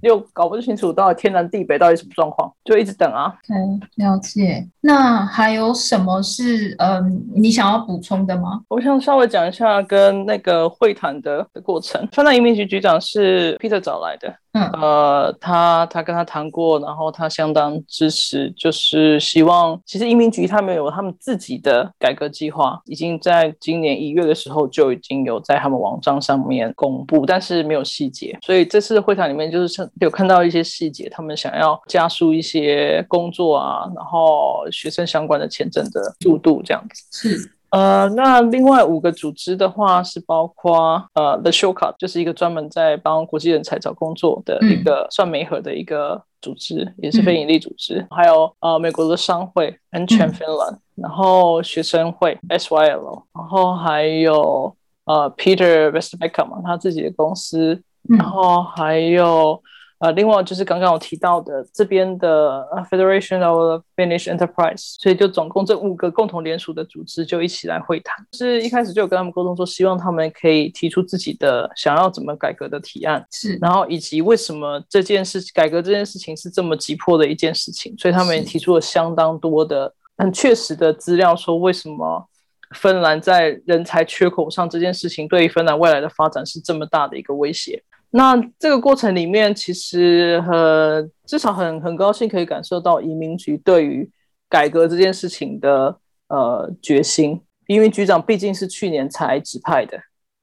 [0.01, 3.33] 嗯又搞不清楚到底天南地北到底什么状况，就一直等啊。
[3.49, 4.67] 嗯，了解。
[4.81, 8.61] 那还有什么是嗯你想要补充的吗？
[8.67, 12.07] 我想稍微讲一下跟那个会谈的的过程。
[12.11, 14.33] 川大移民局局长是 Peter 找来的。
[14.53, 28.37] 嗯，呃，他他跟他谈过，然后他相当支持，就是希望其实移民局他们有他们自己的改革计划，已经在今年一月的时候就已经有在他们网站上面公布，但是没有细节。
[28.41, 37.29] 所以这次会谈里面就是有看到一些细节，他们想要加速一些工作啊，然后学生相关的签证的速度这样子。
[37.29, 37.51] 是。
[37.71, 47.99] 呃，那另外五个组织的话是包括呃，The Shortcut，就是一个专门在帮国际人才找工作的一个、嗯、算媒合的一个组织，也是非营利组织。
[47.99, 59.63] 嗯、还有呃，美国的商会 Entren Finland，、嗯、然后学生会 SYL，然后还有呃，Peter Vestbacka 嘛，他自己的公司，嗯、然后还有
[60.01, 68.15] 呃，另外就是刚刚我提到的这边的 Federation of Finnish Enterprise，所以就总共这五个共同联署的组织就一起来会谈。
[68.33, 82.27] 是一开始就有跟他们沟通说，希望他们可以提出自己的想要怎么改革的提案，是，然后以及为什么这件事改革这件事情是这么急迫的一件事情，所以他们也提出了相当多的很确实的资料，说为什么
[82.75, 87.83] 芬兰在人才缺口上这件事情对于芬兰未来的发展是这么大的一个威胁。
[88.13, 94.09] 那这个过程里面，其实很至少很很高兴可以感受到移民局对于
[94.49, 95.97] 改革这件事情的
[96.27, 97.41] 呃决心。
[97.67, 99.97] 移民局长毕竟是去年才指派的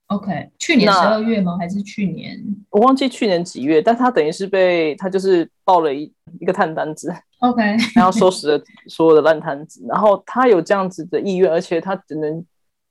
[0.07, 1.59] ，OK，去年十二月吗？
[1.59, 2.43] 还是去年？
[2.71, 6.11] 我忘记去年几月，但他等于是被他就是报了一
[6.41, 7.63] 一个烂摊子，OK，
[7.95, 12.43] 然后收拾了 所有的烂摊子，然后他有这样子的意愿，而且他只能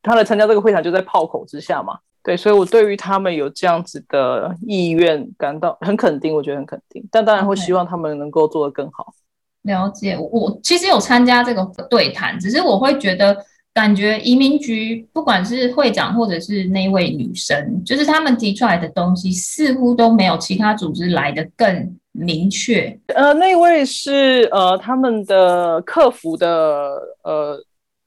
[0.03, 1.97] 他来参加这个会场就在炮口之下嘛。
[2.27, 7.01] 对，所以我对于他们有这样子的意愿感到很肯定，我觉得很肯定。
[7.09, 9.05] 但当然会希望他们能够做得更好。
[9.63, 9.71] Okay.
[9.71, 13.37] 了解，我其实有参加这个对谈，只是我会觉得，
[13.73, 22.99] 感觉移民局不管是会长或者是那位女生，就是他们提出来的东西，似乎都没有其他组织来的更明确。
[23.15, 27.57] 呃，那位是呃他们的客服的呃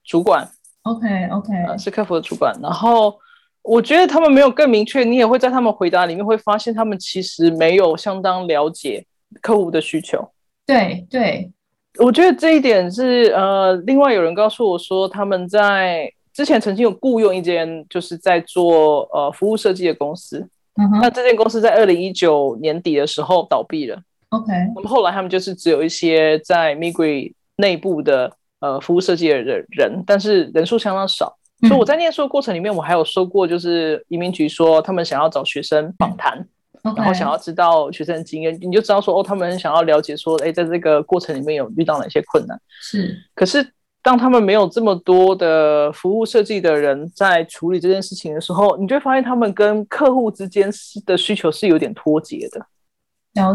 [0.04, 0.46] 主管。
[0.82, 3.14] OK OK，呃，是客服的主管，然后。
[3.62, 9.04] 我觉得他们没有更明确，你也会在他们回答里面会发现，他们其实没有相当了解
[9.42, 10.26] 客户的需求。
[10.66, 11.50] 对对，
[11.98, 20.38] 我觉得这一点是呃，另外有人告诉我说，他们在之前曾经有雇佣一间就是在做呃服务设计的公司，
[20.76, 24.00] 嗯哼，那这间公司在二零一九年底的时候倒闭了。
[24.30, 31.36] OK，那么后来他们就是只有一些在 Migri 内部的呃服务设计的人人，但是人数相当少。
[31.62, 36.46] 所以我在念书的过程里面，我还有说过，就是移民局说他们想要找学生访谈
[36.82, 36.96] ，Okay.
[36.96, 42.58] 然后想要知道学生的经验，你就知道说哦，他们想要了解说，哎，在这个过程里面有遇到哪些困难。
[42.80, 43.66] 是，可是
[44.02, 50.70] 当他们没有这么多的服务设计的人在处理这件事情的时候，你就会发现他们跟客户之间
[51.04, 52.64] 的需求是有点脱节的。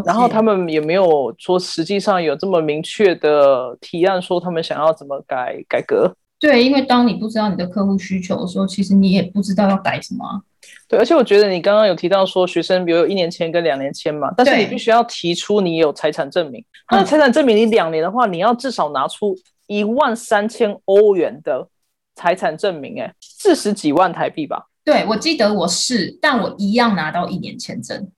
[0.05, 6.15] 然后他们也没有说实际上有这么明确的提案，说他们想要怎么改改革。
[6.39, 10.43] 对，因为当你不知道你的客户需求的时候，其实你也不知道要改什么。
[10.87, 16.63] 对，而且我觉得你刚刚有提到说学生，比如有一年签跟两年签嘛，但是你必须要提出你有财产证明。
[16.91, 19.35] 那财产证明你两年的话，你要至少拿出
[19.67, 21.67] 一万三千欧元的
[22.15, 24.67] 财产证明，哎，四十几万台币吧？
[24.83, 28.11] 对，我记得我是，但我一样拿到一年签证。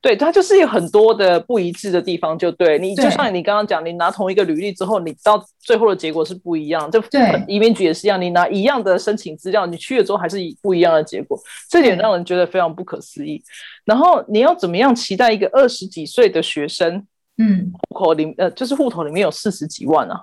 [0.00, 6.88] 对，它就是有很多的不一致的地方，就对你，就像你刚刚讲，你拿同一个履历之后，你到最后的结果是不一样。
[6.88, 7.02] 就
[7.48, 11.36] 移民局也是一样，你拿一样的申请资料，你去了之后还是不一样的结果，
[11.68, 13.42] 这点让人觉得非常不可思议。
[13.84, 17.04] 然后你要怎么样期待一个二十几岁的学生，
[17.38, 20.22] 嗯，户口里呃，就是户头里面有四十几万啊，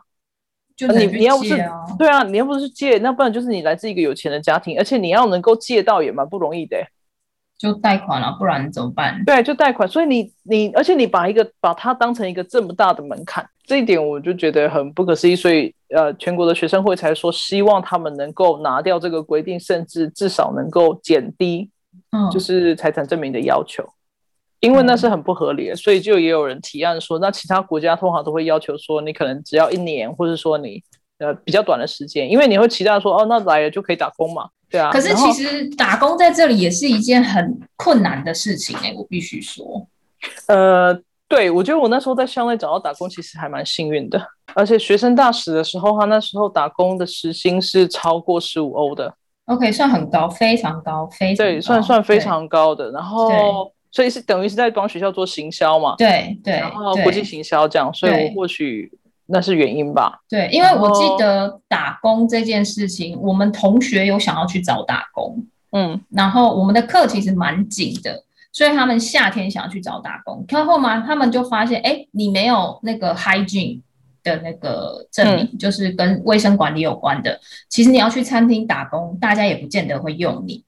[0.78, 1.50] 就你你要不是
[2.00, 6.78] 对啊，你要不是借，那不然就是你来自一个有钱的家庭，而且你要能够借到也蛮不容易的。
[7.58, 9.24] 就贷款了，不然怎么办？
[9.26, 9.88] 对，就贷款。
[9.88, 15.36] 所以你你，而且你把一个把它当成一个这么大的门槛，这一点我就觉得很不可思议。
[15.36, 21.70] 所以呃，全国的学生会才说希望他们能够拿掉这个规定，甚至至少能够减低，
[22.12, 23.96] 嗯就是财产证明的要求，嗯、
[24.60, 25.76] 因为那是很不合理的。
[25.78, 30.84] 所以就也有人提案说，那其他国家通常都会要求说，你可能只要一年，或者说你
[31.20, 34.50] 呃比较短的时间，因为你会期待说，哦，那来了就可以打工嘛。
[34.70, 39.88] 对啊，可是其实打工在这里也是一件很困难的事情哎、欸，我必须说。
[40.48, 44.20] 呃，对，我觉得我那时候在校内找到打工，其实还蛮幸运的。
[44.56, 49.14] 而且学生大使的时候，他那时候打工的时薪是超过十五欧的。
[49.46, 52.90] OK，算很高，非常高，非常高，对，算算非常高的。
[52.92, 55.94] 然后，所以是等于是在帮学校做行销嘛？
[55.96, 58.92] 对对，然后国际行销这样，所以我或许。
[59.28, 60.20] 那是原因吧？
[60.30, 73.82] 对，因为我记得打工这件事情，我们同学有想要去找打工，嗯，然后我们的课其实蛮紧的，所以他们夏天想要去找打工，然后嘛，他们就发现，哎，你没有那个 hygiene
[74.24, 80.64] 的那个证明，嗯，就是跟卫生管理有关的，其实你要去餐厅打工，大家也不见得会用你。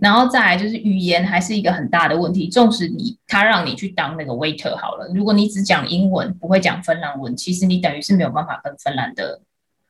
[0.00, 9.40] 然后再来就是语言还是一个很大的问题，纵使你他让你去当那个 waiter 好了，如果你只讲英文不会讲芬兰文，其实你等于是没有办法跟芬兰的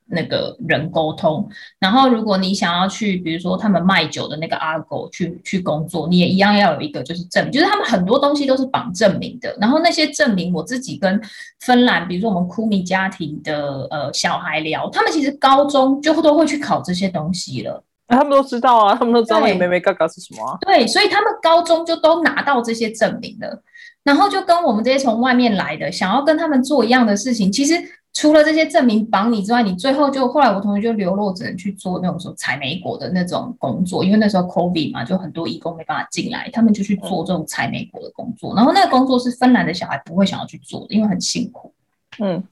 [0.06, 1.48] 那个人沟通。
[1.78, 9.56] 然后如果你想要去，比如说他们卖酒的那个 Alko 去去工作，你也一样要有一个就是证，就是他们很多东西都是绑证明的。
[9.60, 11.20] 然后那些证明我自己跟
[11.60, 17.82] 芬兰，比如说我们库米家庭的呃小孩聊，他们其实高中就都会去考这些东西了。
[18.12, 20.56] 他们都知道啊，他们都知道你妹妹嘎嘎是什么啊。
[20.60, 23.62] 对，所以他们高中就都拿到这些证明了。
[24.04, 27.74] 然后就跟我们这些从外面来的，想要跟他们做一样的事情，其实
[28.12, 38.56] 除了这些证明绑你之外，你最后就后来我同学就流落只能去做那种说采莓果的那种工作，因为那时候 COVID 嘛，就很多义工没办法进来，他们就去做这种采莓果的工作。
[38.56, 41.72] 然后那个工作是芬兰的小孩不会想要去做的，因为很辛苦。
[42.18, 42.42] 嗯，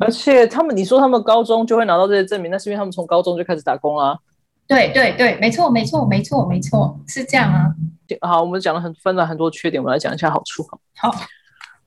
[0.00, 4.18] 而且他们你说他们高中就会拿到这些证明，那是因为他们从高中就开始打工啦。
[4.66, 7.74] 对对对，没错没错没错没错，是这样啊。
[8.20, 10.62] 好，我们讲了很分了很多缺点，我们来讲一下好处。
[10.96, 11.10] 好，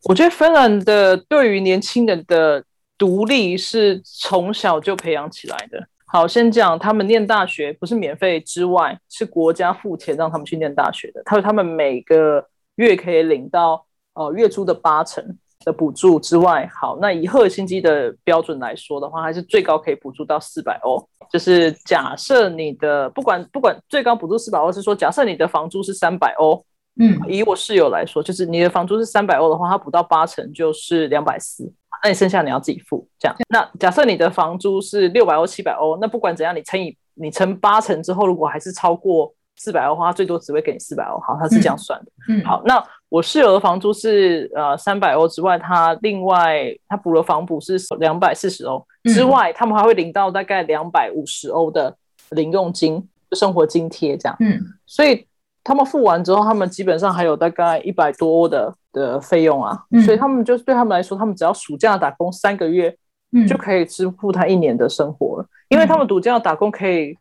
[0.03, 2.63] 我觉得芬兰的对于年轻人的
[2.97, 5.87] 独立是从小就培养起来的。
[6.05, 11.21] 好，先讲他们念大学不是免费之外，是国家付钱让他们去念大学的。
[11.25, 15.37] 他说他们每个月可以领到呃月租的八成。
[15.67, 20.97] 的补助之外，好，那以赫尔辛基的标准来说的话，还是最高可以补助到四百欧。
[21.29, 26.63] 就是假设你的不管不管最高补助四百欧，是说假设你的房租是三百欧，
[27.01, 31.69] 嗯，以我室友来说，就是你的房租是三百欧的话，他补到八成就是两百四，
[32.01, 33.35] 那你剩下你要自己付，这样。
[33.49, 39.33] 那假设你的房租是六百欧、七百欧，那不管怎样，你乘以你乘八成之后，如果还是超过。
[39.59, 41.19] 四百欧的话，最多只会给你四百欧。
[41.19, 42.11] 好，他是这样算的。
[42.29, 42.77] 嗯，好，那
[43.09, 51.95] 我室友的房租是呃三百欧之外，他另外他补了房补是两百四十欧之外，他们还会领到大概两百五十欧的
[52.31, 54.35] 零用金，生活津贴这样。
[54.41, 55.25] 嗯，所以
[55.63, 59.85] 他们付完之后，他们基本上还有大概一百多欧的的费用啊。
[59.91, 62.93] 嗯，所以他们就是对他们来说，他们只要暑假打工三个月，
[63.31, 65.45] 嗯，就可以支付他一年的生活了。
[65.69, 67.17] 因为他们暑假打工可以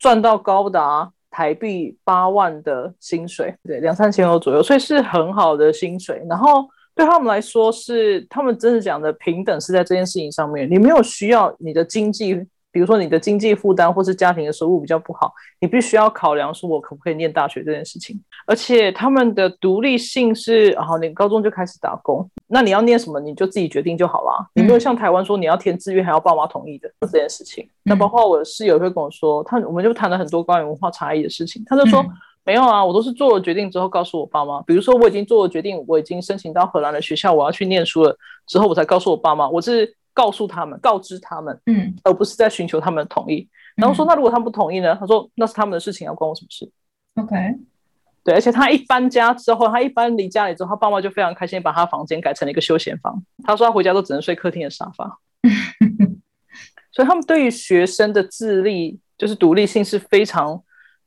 [0.00, 1.12] 赚到高达。
[1.30, 6.22] 台币八万的薪水，对，两三千欧左右，所以是很好的薪水。
[6.28, 12.46] 然后对他们来说是，他们真的讲的平等是在这件事情上面，你没有需要你的经济。
[12.78, 18.16] 比如说你的经济负担或是家庭的收入比较不好，你必须要考量说我可不可以念大学这件事情。
[18.46, 24.48] 而且他们的独立性是，然后你高中就开始打工，那你要念什么你就自己决定就好了。
[24.54, 27.68] 你没有像台湾说你要填志愿还要爸妈同意的这件事情。
[27.82, 31.60] 那包括我的室友会跟我说，他我们就谈了很多关于文化差异的事情。
[31.66, 32.06] 他就说
[32.44, 34.62] 没有啊，我都是做了决定之后告诉我爸妈。
[34.62, 38.16] 比如说我已经做了决定，我已经申请到荷兰的学校，我要去念书了
[38.46, 39.92] 之后，我才告诉我爸妈，我是。
[40.18, 43.48] 告诉他们，告知他们，嗯，而不是在寻求他们的同意。
[43.76, 44.96] 然后说，那如果他们不同意呢？
[44.98, 46.68] 他说，那是他们的事情，要关我什么事
[47.14, 47.36] ？OK，
[48.24, 53.22] 对，而且他一搬家之后，他一搬离家里之后，他爸妈就非常开心，把他房间改成了一个休闲房。
[53.44, 55.20] 他说他回家都只能睡客厅的沙发。
[56.90, 60.60] 所以他们对于学生的智力，就是独立性是非常。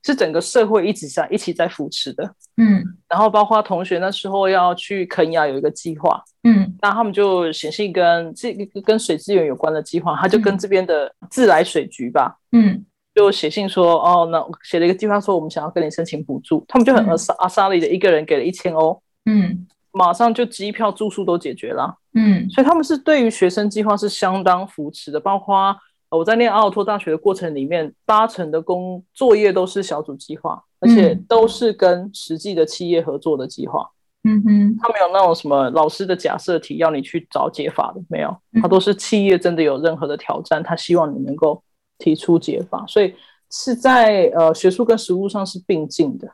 [0.04, 2.24] 是整个社会一直在一起在扶持的，
[2.58, 12.84] 嗯，然后包括同学那时候要去肯亚有一个计划，嗯，那他们就写信跟这跟水资源有关的计划，他就跟这边的自来水局吧，嗯，
[13.14, 25.76] 就写信说，哦，那写了一个计划说我们想要跟你申请补助，他们就很阿萨阿萨利的一个人给了一千欧，嗯，马上就机票住宿都解决了，嗯，所以他们是对于学生计划是相当扶持的，包括。
[26.18, 33.89] 我在念奥尔托大学的过程里面，八成的工作业都是小组计划，而且都是跟实际的企业合作的计划。
[34.24, 41.64] 嗯哼，他没有那种什么老师的假设题要你去找解法的，没有，他都是企业真的有任何的挑战，他希望你能够
[41.97, 43.16] 提出解法，所以
[43.49, 46.28] 是在呃学术跟实务上是并进的。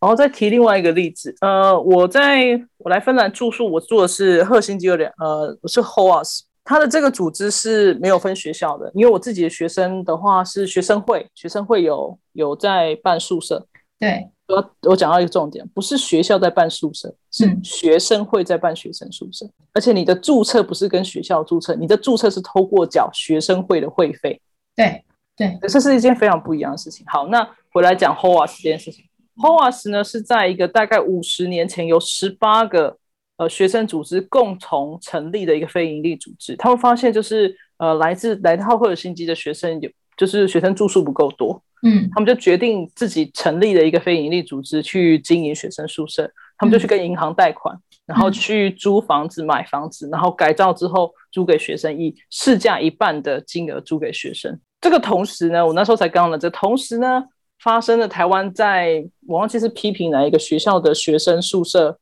[0.00, 6.40] 然后再提另外一个例子，呃，我在我来芬兰住宿，我住的是赫辛基有点，呃，我是 HOAS。
[6.64, 13.66] 他的这个组织是没有分学校的，因为我自己的学生的话是学生会，学生会有有在办宿舍。
[13.98, 19.44] 对，我我讲到一个重点，不是学校在办宿舍，是学生会在办学生宿舍。
[19.44, 24.40] 嗯、而且你的注册不是跟学校注册，你的注册是透过缴学生会的会费。
[24.74, 25.04] 对
[25.36, 27.04] 对，这是一件非常不一样的事情。
[27.08, 29.04] 好，那回来讲 HOAS 这件事情
[29.36, 32.96] ，HOAS 呢是在一个大概五十年前有十八个。
[33.36, 47.76] 呃，学生组织共同成立的一个非营利组织，他们发现就是呃，来自来到赫尔辛基的学生有，就是学生住宿不够多，嗯，他们就决定自己成立了一个非营利组织去经营学生宿舍，他们就去跟银行贷款，
[48.06, 54.56] 然后去租房子、买房子，然后改造之后租给学生，以市价一半的金额租给学生。
[54.80, 57.24] 这个同时呢，我那时候才刚了，这同时呢，
[57.58, 61.98] 发生了台湾在我忘记是批评哪一个学校的学生宿舍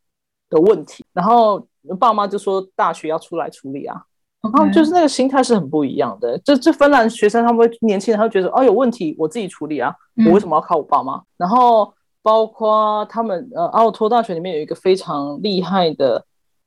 [0.53, 1.67] 的问题，然后
[1.99, 4.01] 爸妈就说大学要出来处理啊。
[4.43, 6.37] 然后就是那个心态是很不一样的。
[6.45, 11.23] 这这芬兰学生他们会年轻人，他会觉得哦有问题我自己处理啊，嗯、我为什么要靠我爸妈？
[11.37, 16.25] 然后包括他们呃奥托大学里面有一个非常厉害的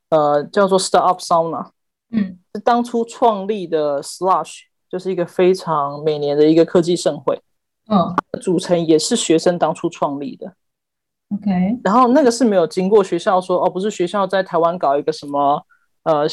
[0.09, 1.67] 呃叫做 Startup Sauna，
[2.11, 7.41] 嗯，是当初创立的 Slush，就是一个非常每年的一个科技盛会，
[7.89, 10.53] 嗯，组成也是学生当初创立的。
[11.33, 15.65] OK，然后那个是没有经过学校说哦，不是学校在台湾搞一个什么
[16.03, 16.27] 呃。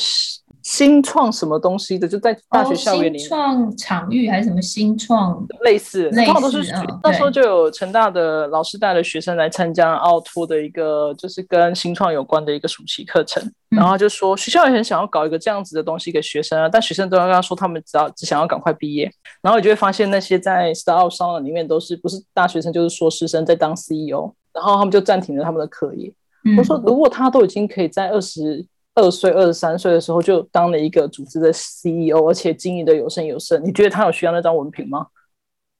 [0.64, 3.18] 新创什么东西的，就在大学校园里面。
[3.18, 5.44] 新创场域还是什么新创？
[5.64, 13.42] 类似，类似通常都是、嗯、那时候就有成大的老师带了学生来参加奥拓的一个，就是跟新创有关的一个暑期课程。
[13.42, 19.10] 嗯、然后就说学校也很想要搞一个这样子的东西给学生啊，但学生都要跟他说，他们只要只想要赶快毕业。
[19.42, 26.12] 然后你就会发现那些在 Start-up 商里面都是不是大学生就是硕士生在当 CEO，然后他们就暂停了他们的课业。
[26.44, 28.66] 嗯、我说如果他都已经可以在二十。
[28.94, 33.58] 二岁、二十三岁的时候就当了一个组织的 CEO，而且经营的有声有色。
[33.58, 35.06] 你觉得他有需要那张文凭吗？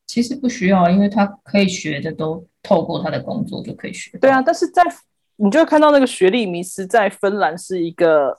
[0.06, 4.16] 其实不需要，因为他可以学的都透过他的工作就可以学。
[4.16, 4.82] 对啊，但是在
[5.36, 8.34] 你就会看到那个学历迷失，在芬兰是一个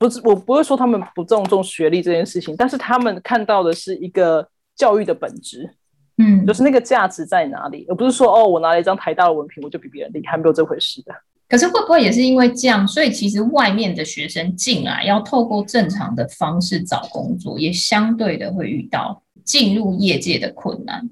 [0.00, 5.76] 不是，我不会说他们不重重学历这件事情，但是他们看到的是一个教育的本质，
[6.18, 11.14] 嗯，就是那个价值在哪里，而不是说哦，我拿了一张台大的文凭，我就比别人厉害，没有这回事的。
[11.48, 21.08] 可是会不会也是因为这样，所以其实外面的学生进来要透过正常的方式找工作，也相对的会遇到进入业界的困难？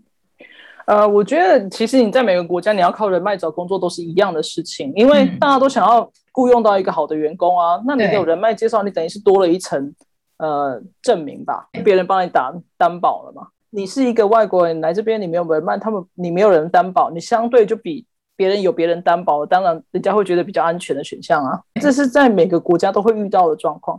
[0.86, 7.76] 呃，我觉得其实你在每个国家，你要靠人脉找工作都是一样的事情，因为大家都想要雇佣到一个好的员工啊。
[7.76, 9.94] 嗯、那你有人脉介绍，你等于是多了一层
[10.38, 13.48] 呃证明吧，别人帮你打担保了嘛。
[13.70, 18.06] 你是一个外国人来这边，你没有人脉，他们你没有人担保，你相对就比。
[18.38, 23.98] 别人有别人担保，当然人家会觉得比较安全的选项啊，这是在每个国家都会遇到的状况，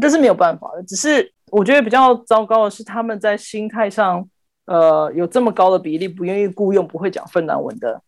[0.00, 0.82] 这是没有办法的。
[0.84, 4.24] 只是我觉得比较糟糕的是，他们在心态上，
[4.66, 8.00] 呃，有这么高的比例不愿意雇佣不会讲芬兰文的，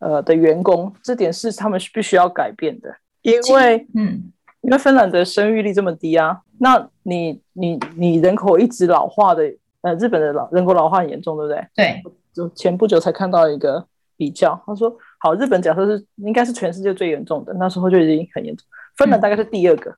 [0.00, 2.94] 呃的员工，这点是他们是必须要改变的。
[3.22, 9.50] 因为，嗯，因为芬兰的生育率这么低啊，那你你你人口一直老化的，
[9.82, 11.66] 呃，日本的老人口老化很严重，对不对？
[11.74, 12.02] 对，
[12.34, 13.86] 就前不久才看到一个。
[14.20, 18.62] 比较，他说好，日本假设是应该是全世界最严重的，那时候就已经很严重。
[18.98, 19.90] 芬兰大概是第二个。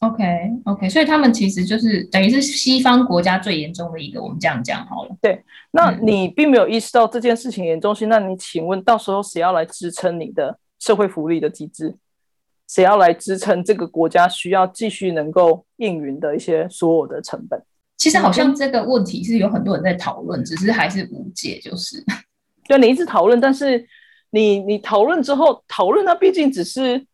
[0.00, 0.24] 嗯、OK
[0.64, 5.16] OK，所以他们其实就是等于是西方国家最严重的一个，我们这样讲好了。
[5.20, 11.94] 对，那你并没有意识到这件事情严重性，那你请问到时候谁要来支撑你的社会福利的机制？
[12.66, 17.62] 谁要来支撑这个国家需要继续能够运营的一些所有的成本？
[18.02, 22.04] 其实好像这个问题是有很多人在讨论，只是还是无解，就是。
[22.66, 23.86] 对，你一直讨论，但是
[24.30, 27.06] 你你讨论之后，讨论它毕竟只是，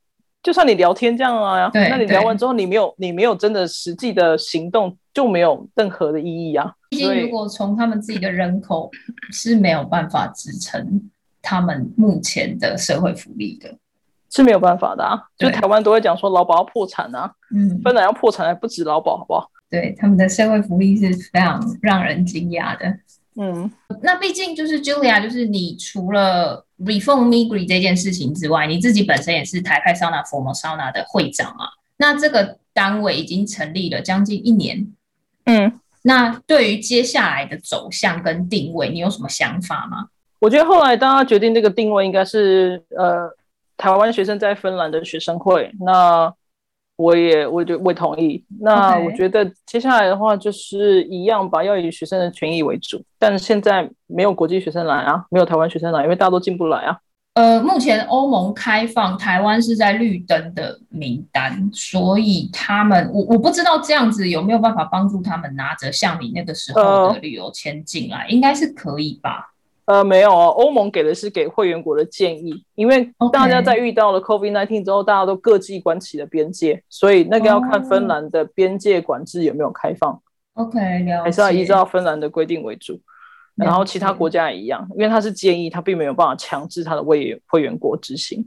[0.42, 6.72] 就算你聊天这样啊，对，那你聊完之后，你没有你没有真的实际的行动，就没有任何的意义啊。
[6.88, 8.90] 毕竟如果从他们自己的人口
[9.30, 11.10] 是没有办法支撑
[11.42, 13.76] 他们目前的社会福利的，
[14.30, 15.20] 是没有办法的啊。
[15.36, 19.50] 就台湾都会讲说劳保要破产啊，嗯，芬兰要破产还不止劳保，好不好？
[19.70, 22.98] 对，他们的社会福利是非常让人惊讶的。
[23.36, 23.70] 嗯，
[24.02, 31.66] 那毕竟就是 Julia，就是你除了 Reform Migri 这件事情之外，你自己本身也是台派 Sauna Formosauna 的会长嘛。
[31.98, 34.92] 那这个单位已经成立了将近一年，
[35.44, 40.08] 嗯，那对于接下来的走向跟定位，你有什么想法吗？
[40.40, 43.28] 我觉得后来大家决定这个定位应该是呃，
[43.76, 45.72] 台湾学生在芬兰的学生会。
[45.80, 46.32] 那
[46.98, 48.44] 我也，我就我同意。
[48.60, 53.00] 那我觉得接下来的话就是一样吧，要以学生的权益为主。
[53.20, 56.98] 但是现在没有国际学生来啊，没有台湾学生来，因为大家都进不来啊。
[57.34, 69.52] 呃，目前欧盟开放台湾是在绿灯的名单，所以他们我我不知道这样子有没有办法帮助他们拿着像你那个时候的旅游签进来，呃、应该是可以吧。
[69.88, 80.20] 呃，没有哦，欧盟给的是给会员国的建议，因为大家在遇到了 COVID-19 之后，大家都各自关起了边界，所以那个要看芬兰的边界管制有没有开放。
[80.52, 81.22] OK，了解。
[81.22, 83.00] 还是要依照芬兰的规定为主，
[83.54, 88.46] 然后其他国家也一样，因为它是建议，它并没有办法强制它的会员会员国执行。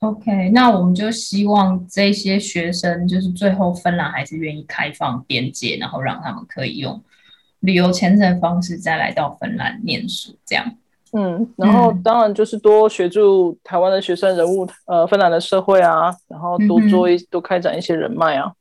[0.00, 7.00] OK，那我们就希望这些学生就是最后芬兰还是愿意开放边界，然后让他们可以用
[7.60, 10.74] 旅游签证方式再来到芬兰念书，这样。
[11.12, 18.52] 嗯，然后当然就是多协助台湾的学生人物，呃，芬兰的社会啊，然后多做一、嗯、多开展一些人脉啊。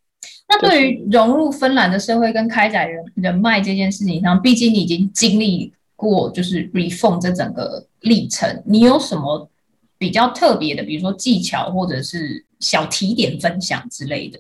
[0.48, 9.48] 那对于融入芬兰的社会跟开展人人脉这件事情上，毕竟你已经经历过就是 reform 这整个历程，你有什么
[10.00, 14.40] 比较特别的，比如说技巧或者是小提点分享之类的？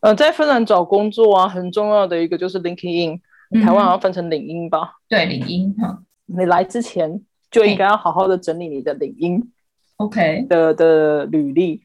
[0.00, 3.20] 呃，在芬兰找工作啊，很重要的一个就是 LinkedIn，
[3.62, 4.78] 台湾好像分成领英吧？
[4.80, 5.98] 嗯、对，领英哈。
[6.30, 7.20] 你来之前
[7.50, 9.50] 就应该要好好的整理你的领英
[9.96, 11.82] ，OK 的的履历。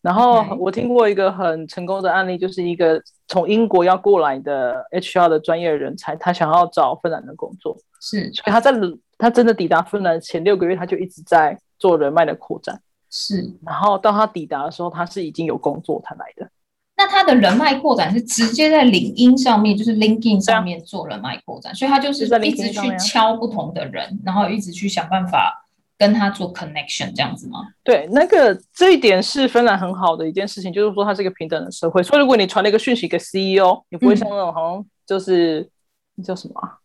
[0.00, 8.72] 然后我听过一个很成功的案例，就是一个从英国要过来的 HR 的专业人才，他想要找芬兰的工作，是，所以他在
[9.16, 12.80] 他真的抵达芬兰前六个月，他就一直在做人脉的扩展。
[13.10, 16.50] 是，然后到他抵达的时候，他是已经有工作才来的。
[17.02, 25.66] 那他的人脉扩展是直接在领英上面，就是 LinkedIn 上面做人脉扩展，所以他就是一直去敲不同的人，然后一直去想办法
[25.98, 27.58] 跟他做 connection 这样子吗？
[27.82, 32.04] 对，那个这一点是芬兰很好的一件事情，就是说它是一个平等的社会。
[32.04, 35.68] 所以如果你传了一个讯息给 CEO，你不会像那种好像就是
[36.14, 36.78] 那、嗯、叫什么、啊？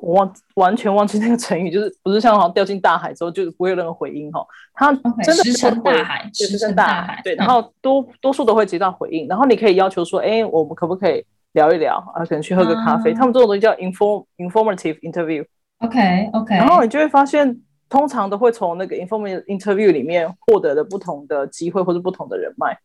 [0.00, 4.46] 我忘完全忘记那个成语，就是不是像好像掉进大海之后就不会有任何回应哈？
[4.74, 7.20] 它真的石沉大海，石沉大海。
[7.24, 12.24] 对，然后多多数都会接到回应，然后你可以要求说，哎，我们可不可以聊一聊啊？
[12.24, 13.12] 可能去喝个咖啡。
[13.12, 15.44] 他们这种东西叫 inform informative interview。
[15.78, 16.54] OK OK。
[16.54, 22.78] 然后你就会发现，通常都会从那个 informative interview 里面获得的不同的机会或者不同的人脉。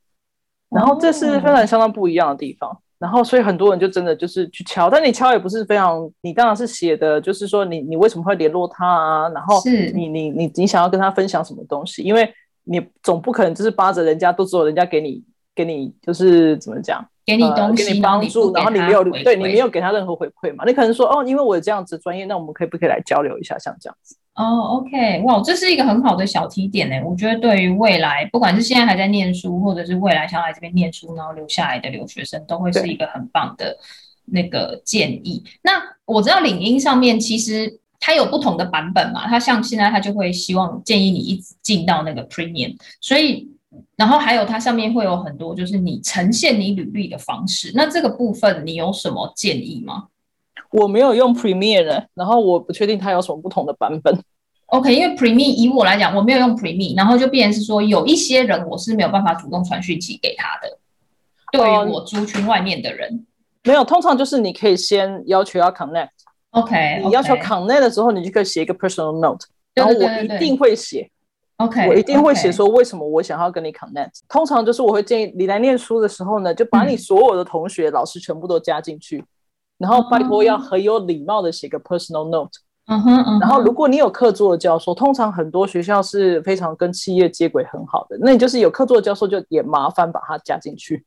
[0.69, 2.79] 然后这是芬兰相当不一样的地方。
[3.03, 9.29] 然后，所以很多人就真的就是去敲，但你敲也不是非常，你当然是写的，就是说你你为什么会联络他啊？
[9.35, 9.61] 然后
[9.93, 12.01] 你你你你想要跟他分享什么东西？
[12.01, 12.33] 因为
[12.63, 15.21] 你总不可能就是扒着人家都只有，人家给你
[15.53, 20.63] 给你就是怎么讲，给你东西，呃、给你帮助，然后你没有对你没有给他任何回馈嘛？
[20.65, 23.59] 你可能说哦，因为我有这样子专业，那我们可以不可以来交流一下？
[23.59, 24.15] 像这样子。
[24.35, 26.95] 哦，OK，哇，这是一个很好的小提点呢。
[27.05, 33.77] 我觉得对于未来，不管是现在还在念书，或者是未来想来这边念书然后留下来的留学生，都会是一个很棒的
[34.25, 35.43] 那个建议。
[35.61, 35.73] 那
[36.05, 43.47] 我知道领英上面其实它有不同的版本嘛，它像现在它就会希望建议你一直进到那个 Premium，所以
[43.95, 47.71] 然后还有它上面会有很多就是你呈现你履历的方式。
[47.75, 50.07] 那这个部分你有什么建议吗？
[50.73, 54.19] 我没有用 Premiere，然后我不确定它有什么不同的版本。
[54.67, 60.77] OK，因为 Premiere 以我来讲，我没有用 Premiere，然后就变成是说有一些人我是没有办法主动传讯息给他的。
[61.51, 63.25] 对于我族群外面的人，嗯，
[63.65, 66.09] 没有，通常就是你可以先要求要 Connect。
[66.49, 69.45] OK，你要求 Connect 的时候，你就可以写一个 Personal Note，
[69.75, 71.11] 然后我一定会写。
[71.57, 74.21] OK，我一定会写说为什么我想要跟你 Connect。
[74.27, 79.23] 通常就是我会建议你来念书的时候呢，就把你所有的同学、嗯、老师全部都加进去。
[79.83, 82.57] 然后拜托要很有礼貌的写个 personal note，
[82.87, 91.05] 嗯哼，嗯哼，然后如果你有客座的教授，通常很多学校是非常跟企业接轨很好的，那你就是有客座的教授就也麻烦把它加进去。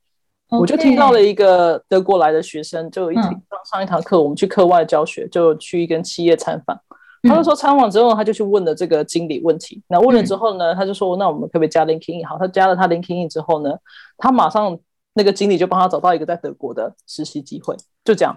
[0.51, 6.79] 我就听到了一个德国来的学生，就一上上一堂课，我们去课外教学，就去一个企业参访，
[7.23, 12.29] 他就说参访之后他就去问了这个经理问题，那问了之后呢，他就说那我们可不可以加 LinkedIn？
[12.29, 13.71] 好，他加了他 LinkedIn 之后呢，
[14.19, 14.79] 他马上
[15.15, 17.75] 那个经理就帮他找到一个在德国的实习机会，
[18.05, 18.37] 就这样。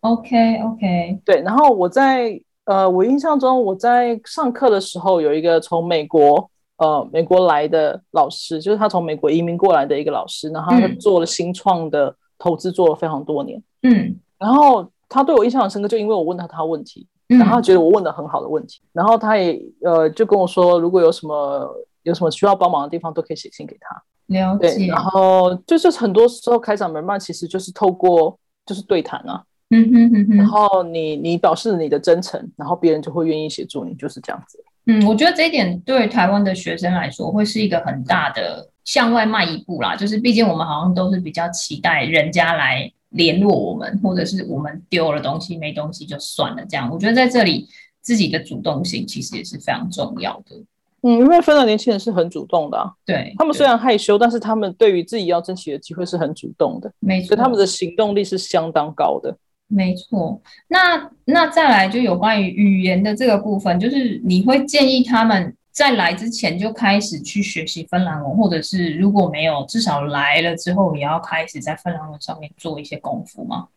[0.00, 21.68] OK OK，对，然后我在呃，我印象中我在上课的时候有一个从美国呃美国来的老师，就是他从美国移民过来的一个老师，然后他做了新创的投资，做了非常多年，嗯，然后他对我印象很深刻，就因为我问他他问题，然后他觉得我问的很好的问题，然后他也呃就跟我说，如果有什么
[22.04, 24.00] 有什么需要帮忙的地方，都可以写信给他。
[24.26, 24.76] 了解。
[24.76, 29.42] 对，然后就是很多时候开场门嘛，其实就是透过就是对谈啊。
[29.70, 34.58] 嗯哼哼哼，然后你你表示你的真诚，然后别人就会愿意协助你，就是这样子。
[34.86, 39.94] 嗯，我觉得这一点对台湾的学生来说会是一个很大的向外迈一步啦。
[39.94, 46.88] 就是毕竟我们好像都是比较期待人家来联络我们，或者是我们丢了东西没东西就算了这样。
[46.90, 47.68] 我觉得在这里
[48.00, 50.56] 自己的主动性其实也是非常重要的。
[51.02, 59.36] 嗯，因为芬兰年轻人是很主动的啊，对他们虽然害羞，但是他们对于自己要争取的机会是很主动的，没错，所以他们的行动力是相当高的。
[59.70, 73.68] 没错，那那再来就有关于语言的这个部分，就是你会建议他们在来之前就开始去学习芬兰文，或者是如果没有，至少来了之后也要开始在芬兰文上面做一些功夫吗？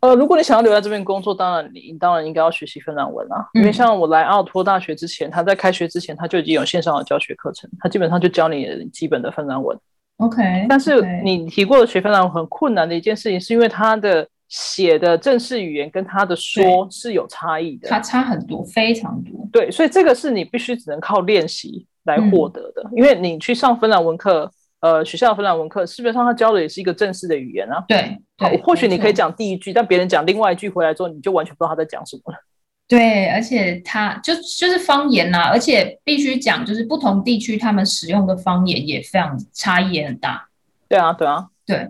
[0.00, 9.78] 呃，如果你想要留在这边工作，当然你当然应该要学习芬兰文啊，嗯、因为像我来奥托大学之前，他在开学之前他就已经有线上的教学课程，他基本上就教你基本的芬兰文。
[10.16, 14.26] OK，但是你提过的学芬兰文很困难的一件事情，是因为他的。
[14.56, 19.32] 写的正式语言跟他的说是有差异的，他差很多，非常多。
[19.50, 24.48] 对，所以这个是你必须只能靠练习来获得的，嗯，因为你去上芬兰文课，
[24.78, 27.84] 呃，学校的芬兰文课，基本上他教的也是一个正式的语言啊。
[27.88, 32.38] 对，对，或许你可以讲第一句，但别人讲另外一句回来之后，你就完全不知道他在讲什么了。
[32.86, 40.48] 对，而且他就就是方言呐，而且必须讲，就是不同地区他们使用的方言也非常差异也很大。
[40.88, 41.88] 对啊，对啊，对，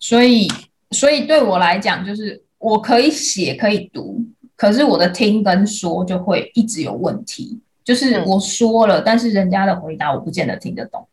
[0.00, 0.48] 所以。
[0.92, 4.22] 所以对我来讲，就是我可以写可以读，
[4.56, 7.60] 可是我的听跟说就会一直有问题。
[7.84, 11.08] 就是我说了，但是人家的回答我不见得听得懂。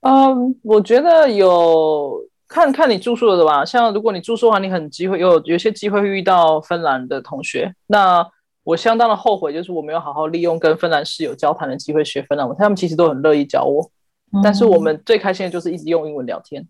[0.00, 3.64] 嗯，我觉得有看看你住宿的吧。
[3.64, 7.74] 像如果你住宿的话，你很机会有有些机会会遇到芬兰的同学。
[7.86, 8.26] 那
[8.62, 13.90] 我相当的后悔，就是我没有好好利用跟芬兰室友交谈的机会学芬兰文，他们其实都很乐意教我，
[14.34, 16.66] 嗯、但是我们最开心的就是一直用英文聊天。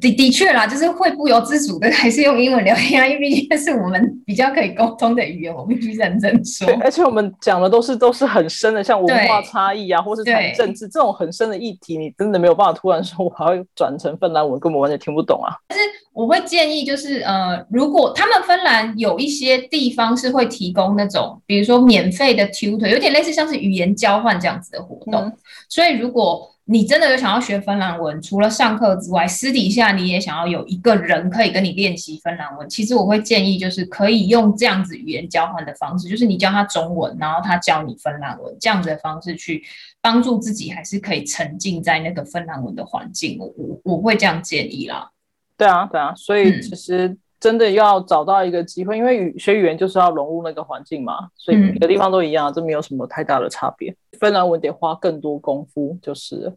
[0.00, 6.66] 的的确啦，就是会不由自主的 还是用英文聊天啊，因为毕竟是我们比较可以沟通的语言，我必须认真说。
[6.80, 15.52] 而且我们讲的都是都是很深的，像文化差异啊，或是谈政治这种很深的议题，你真的没有办法突然说我还会转成芬兰文，根本完全听不懂啊。
[15.68, 25.32] 但是我会建议，就是呃，如果他们芬兰有一些地方是会提供那种，比如说免费的 tutor，有点类似像是语言交换这样子的活动，嗯、
[25.68, 26.48] 所以如果。
[26.70, 32.68] 你真的有想要学芬兰文，除了上课之外，私底下你也想要有一个人可以跟你练习芬兰文。
[32.68, 39.64] 其实我会建议，就是可以用这样子语言交换的方式，就是你教他中文，然后他教你芬兰文，这样子的方式去
[40.00, 43.36] 帮助自己，还是可以沉浸在那个芬兰文的环境。
[43.40, 45.10] 我我我会这样建议啦。
[45.56, 53.96] 对啊，对啊，所以其实真的要找到一个机会，嗯、因为语学语言就是要融入那个环境嘛，所以每个地方都一样，这没有什么太大的差别。
[54.18, 56.52] 芬兰文得花更多功夫，就是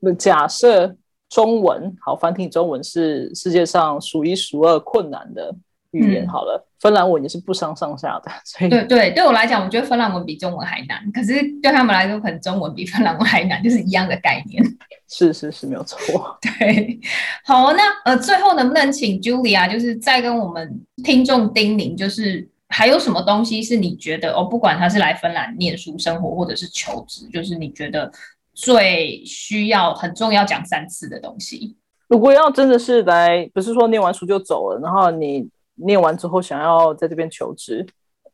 [0.00, 0.94] 那假设
[1.28, 5.54] 中文好，繁体中文是世界上数一数二困难的
[5.98, 8.30] 语言，好了，嗯、芬兰文也是不相上下的。
[8.44, 11.00] 所以对对，对我来讲，我觉得芬兰文比中文还难。
[11.12, 14.62] 可是对他们来说，可能中文比芬兰文还难， 就是一样的概念。
[15.08, 15.98] 是是是，没有错。
[16.42, 16.98] 对，
[17.44, 22.48] 好，那呃，最后能不能请 Julia 就是再跟我们听众叮咛，就是。
[22.70, 28.10] 还有什么东西是你觉得哦，不管他是来芬兰念书、生活，或者是求职，就是你觉得
[28.52, 31.76] 最需要、很重要讲三次的东西？
[32.08, 37.86] 如果要真的是来，不是说念完书就走了，然后你念完之后想要在这边求职，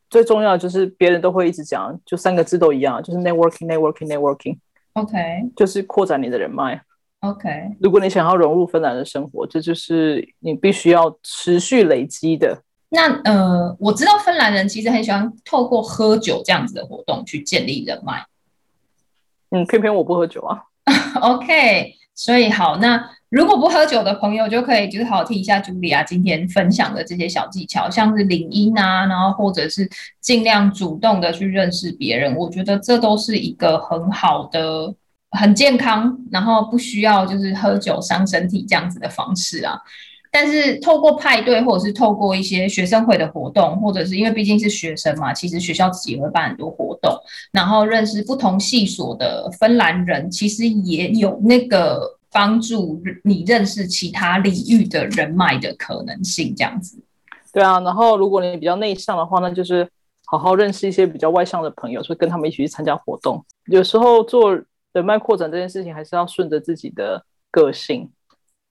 [0.09, 4.57] 最重要的就是别人都会一直讲，就三个字都一样，就是 networking, networking, networking。
[4.93, 5.17] OK，
[5.55, 6.81] 就是扩展你的人脉。
[7.21, 12.63] OK，如果你想要融入芬兰的生活，这就是你必须要持续累积的。
[12.89, 18.25] 那呃，我知道芬兰人其实很喜欢透过喝酒这样子的活动去建立人脉。
[19.51, 20.63] 嗯，偏偏我不喝酒啊。
[21.21, 32.35] OK，所以好，那如果不喝酒的朋友就可以就是好好听一下茱莉亚今天分享的这些小技巧，像是领音啊，然后或者是尽量主动的去认识别人。
[32.35, 34.93] 我觉得这都是一个很好的、
[35.29, 39.79] 很健康，然后不需要就是喝酒伤身体这样子的方式啊。
[40.29, 47.13] 但是透过派对，或者是透过一些学生会的活动，或者是因为毕竟是学生嘛，其实学校自己也会办很多活动，
[47.53, 56.97] 然后认识不同系所的芬兰人，其实也有那个帮助你认识其他领域的人脉的可能性，这样子。
[57.53, 59.87] 对啊，然后如果你比较内向的话，那就是
[60.25, 63.45] 好好认识一些比较外向的朋友，所以跟他们一起去参加活动。
[63.65, 64.53] 有时候做
[64.93, 68.09] 人脉扩展这件事情，还是要顺着自己的个性。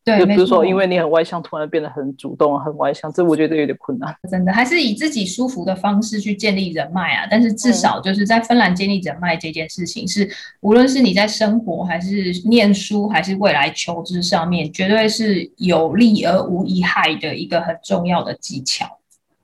[0.02, 4.16] 对，就比如说，因为你很外向，突然变得很主动、很外向，这我觉得有点困难。
[4.30, 7.28] 真的，还是以自己舒服的方式去建立人脉啊。
[7.30, 10.30] 但是至少就是在芬兰建立人脉这件事情是，是、嗯、
[10.62, 18.86] 无论是你在生活，还是念书，还是未来求职上面，绝对是有利而无一害的一个很重要的技巧。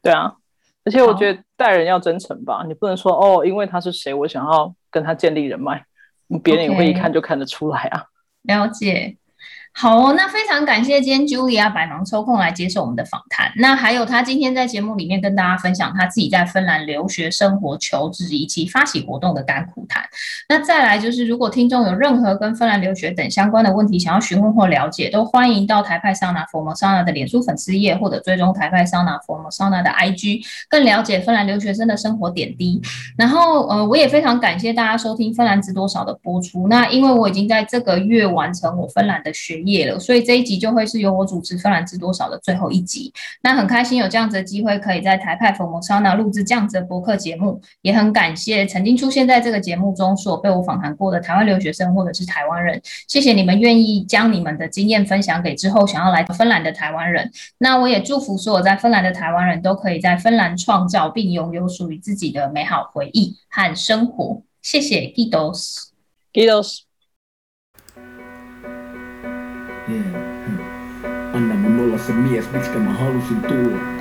[0.02, 0.32] 对啊，
[0.84, 5.84] 而且我觉得待人要真诚吧，你不能说哦，因为他是谁，我想要跟他建立人脉，
[6.42, 8.04] 别人也会一看就看得出来啊。
[8.44, 8.56] Okay.
[8.56, 9.16] 了解。
[9.78, 13.52] 好哦，那非常感谢今天 Julia 百忙抽空来接受我们的访谈。
[13.56, 20.02] 那还有他今天在节目里面跟大家分享他自己在芬兰留学生活、求职以及发起活动的甘苦谈。
[20.48, 32.80] 那再来就是，如果听众有任何跟芬兰留学等相关的问题想要询问或了解，都欢迎到台派桑拿 Formosauna 的脸书粉丝页或者追踪台派桑拿 Formosauna 的 IG，更了解芬兰留学生的生活点滴。
[33.18, 36.66] 然后呃，我也非常感谢大家收听芬兰知多少的播出。
[36.68, 43.12] 那因为我已经在这个月完成我芬兰的学业了，所以这一集就会是由我主持芬兰知多少的最后一集。
[43.42, 52.80] 那很开心有这样子的机会，可以在台派 Formosauna 录制这样子的博客节目，也很感谢曾经出现在这个节目中所被我访谈过的台湾留学生或者是台湾人。
[53.08, 57.30] 谢谢你们愿意将你们的经验分享给之后想要来芬兰的台湾人。
[57.58, 64.42] 那我也祝福所有在芬兰的台湾人都可以在芬兰创造并拥有属于自己的美好回忆和生活。
[64.62, 66.85] 谢谢，Kiitos，Kiitos。
[71.86, 73.96] Olla se mies, miksi mä halusin tulla.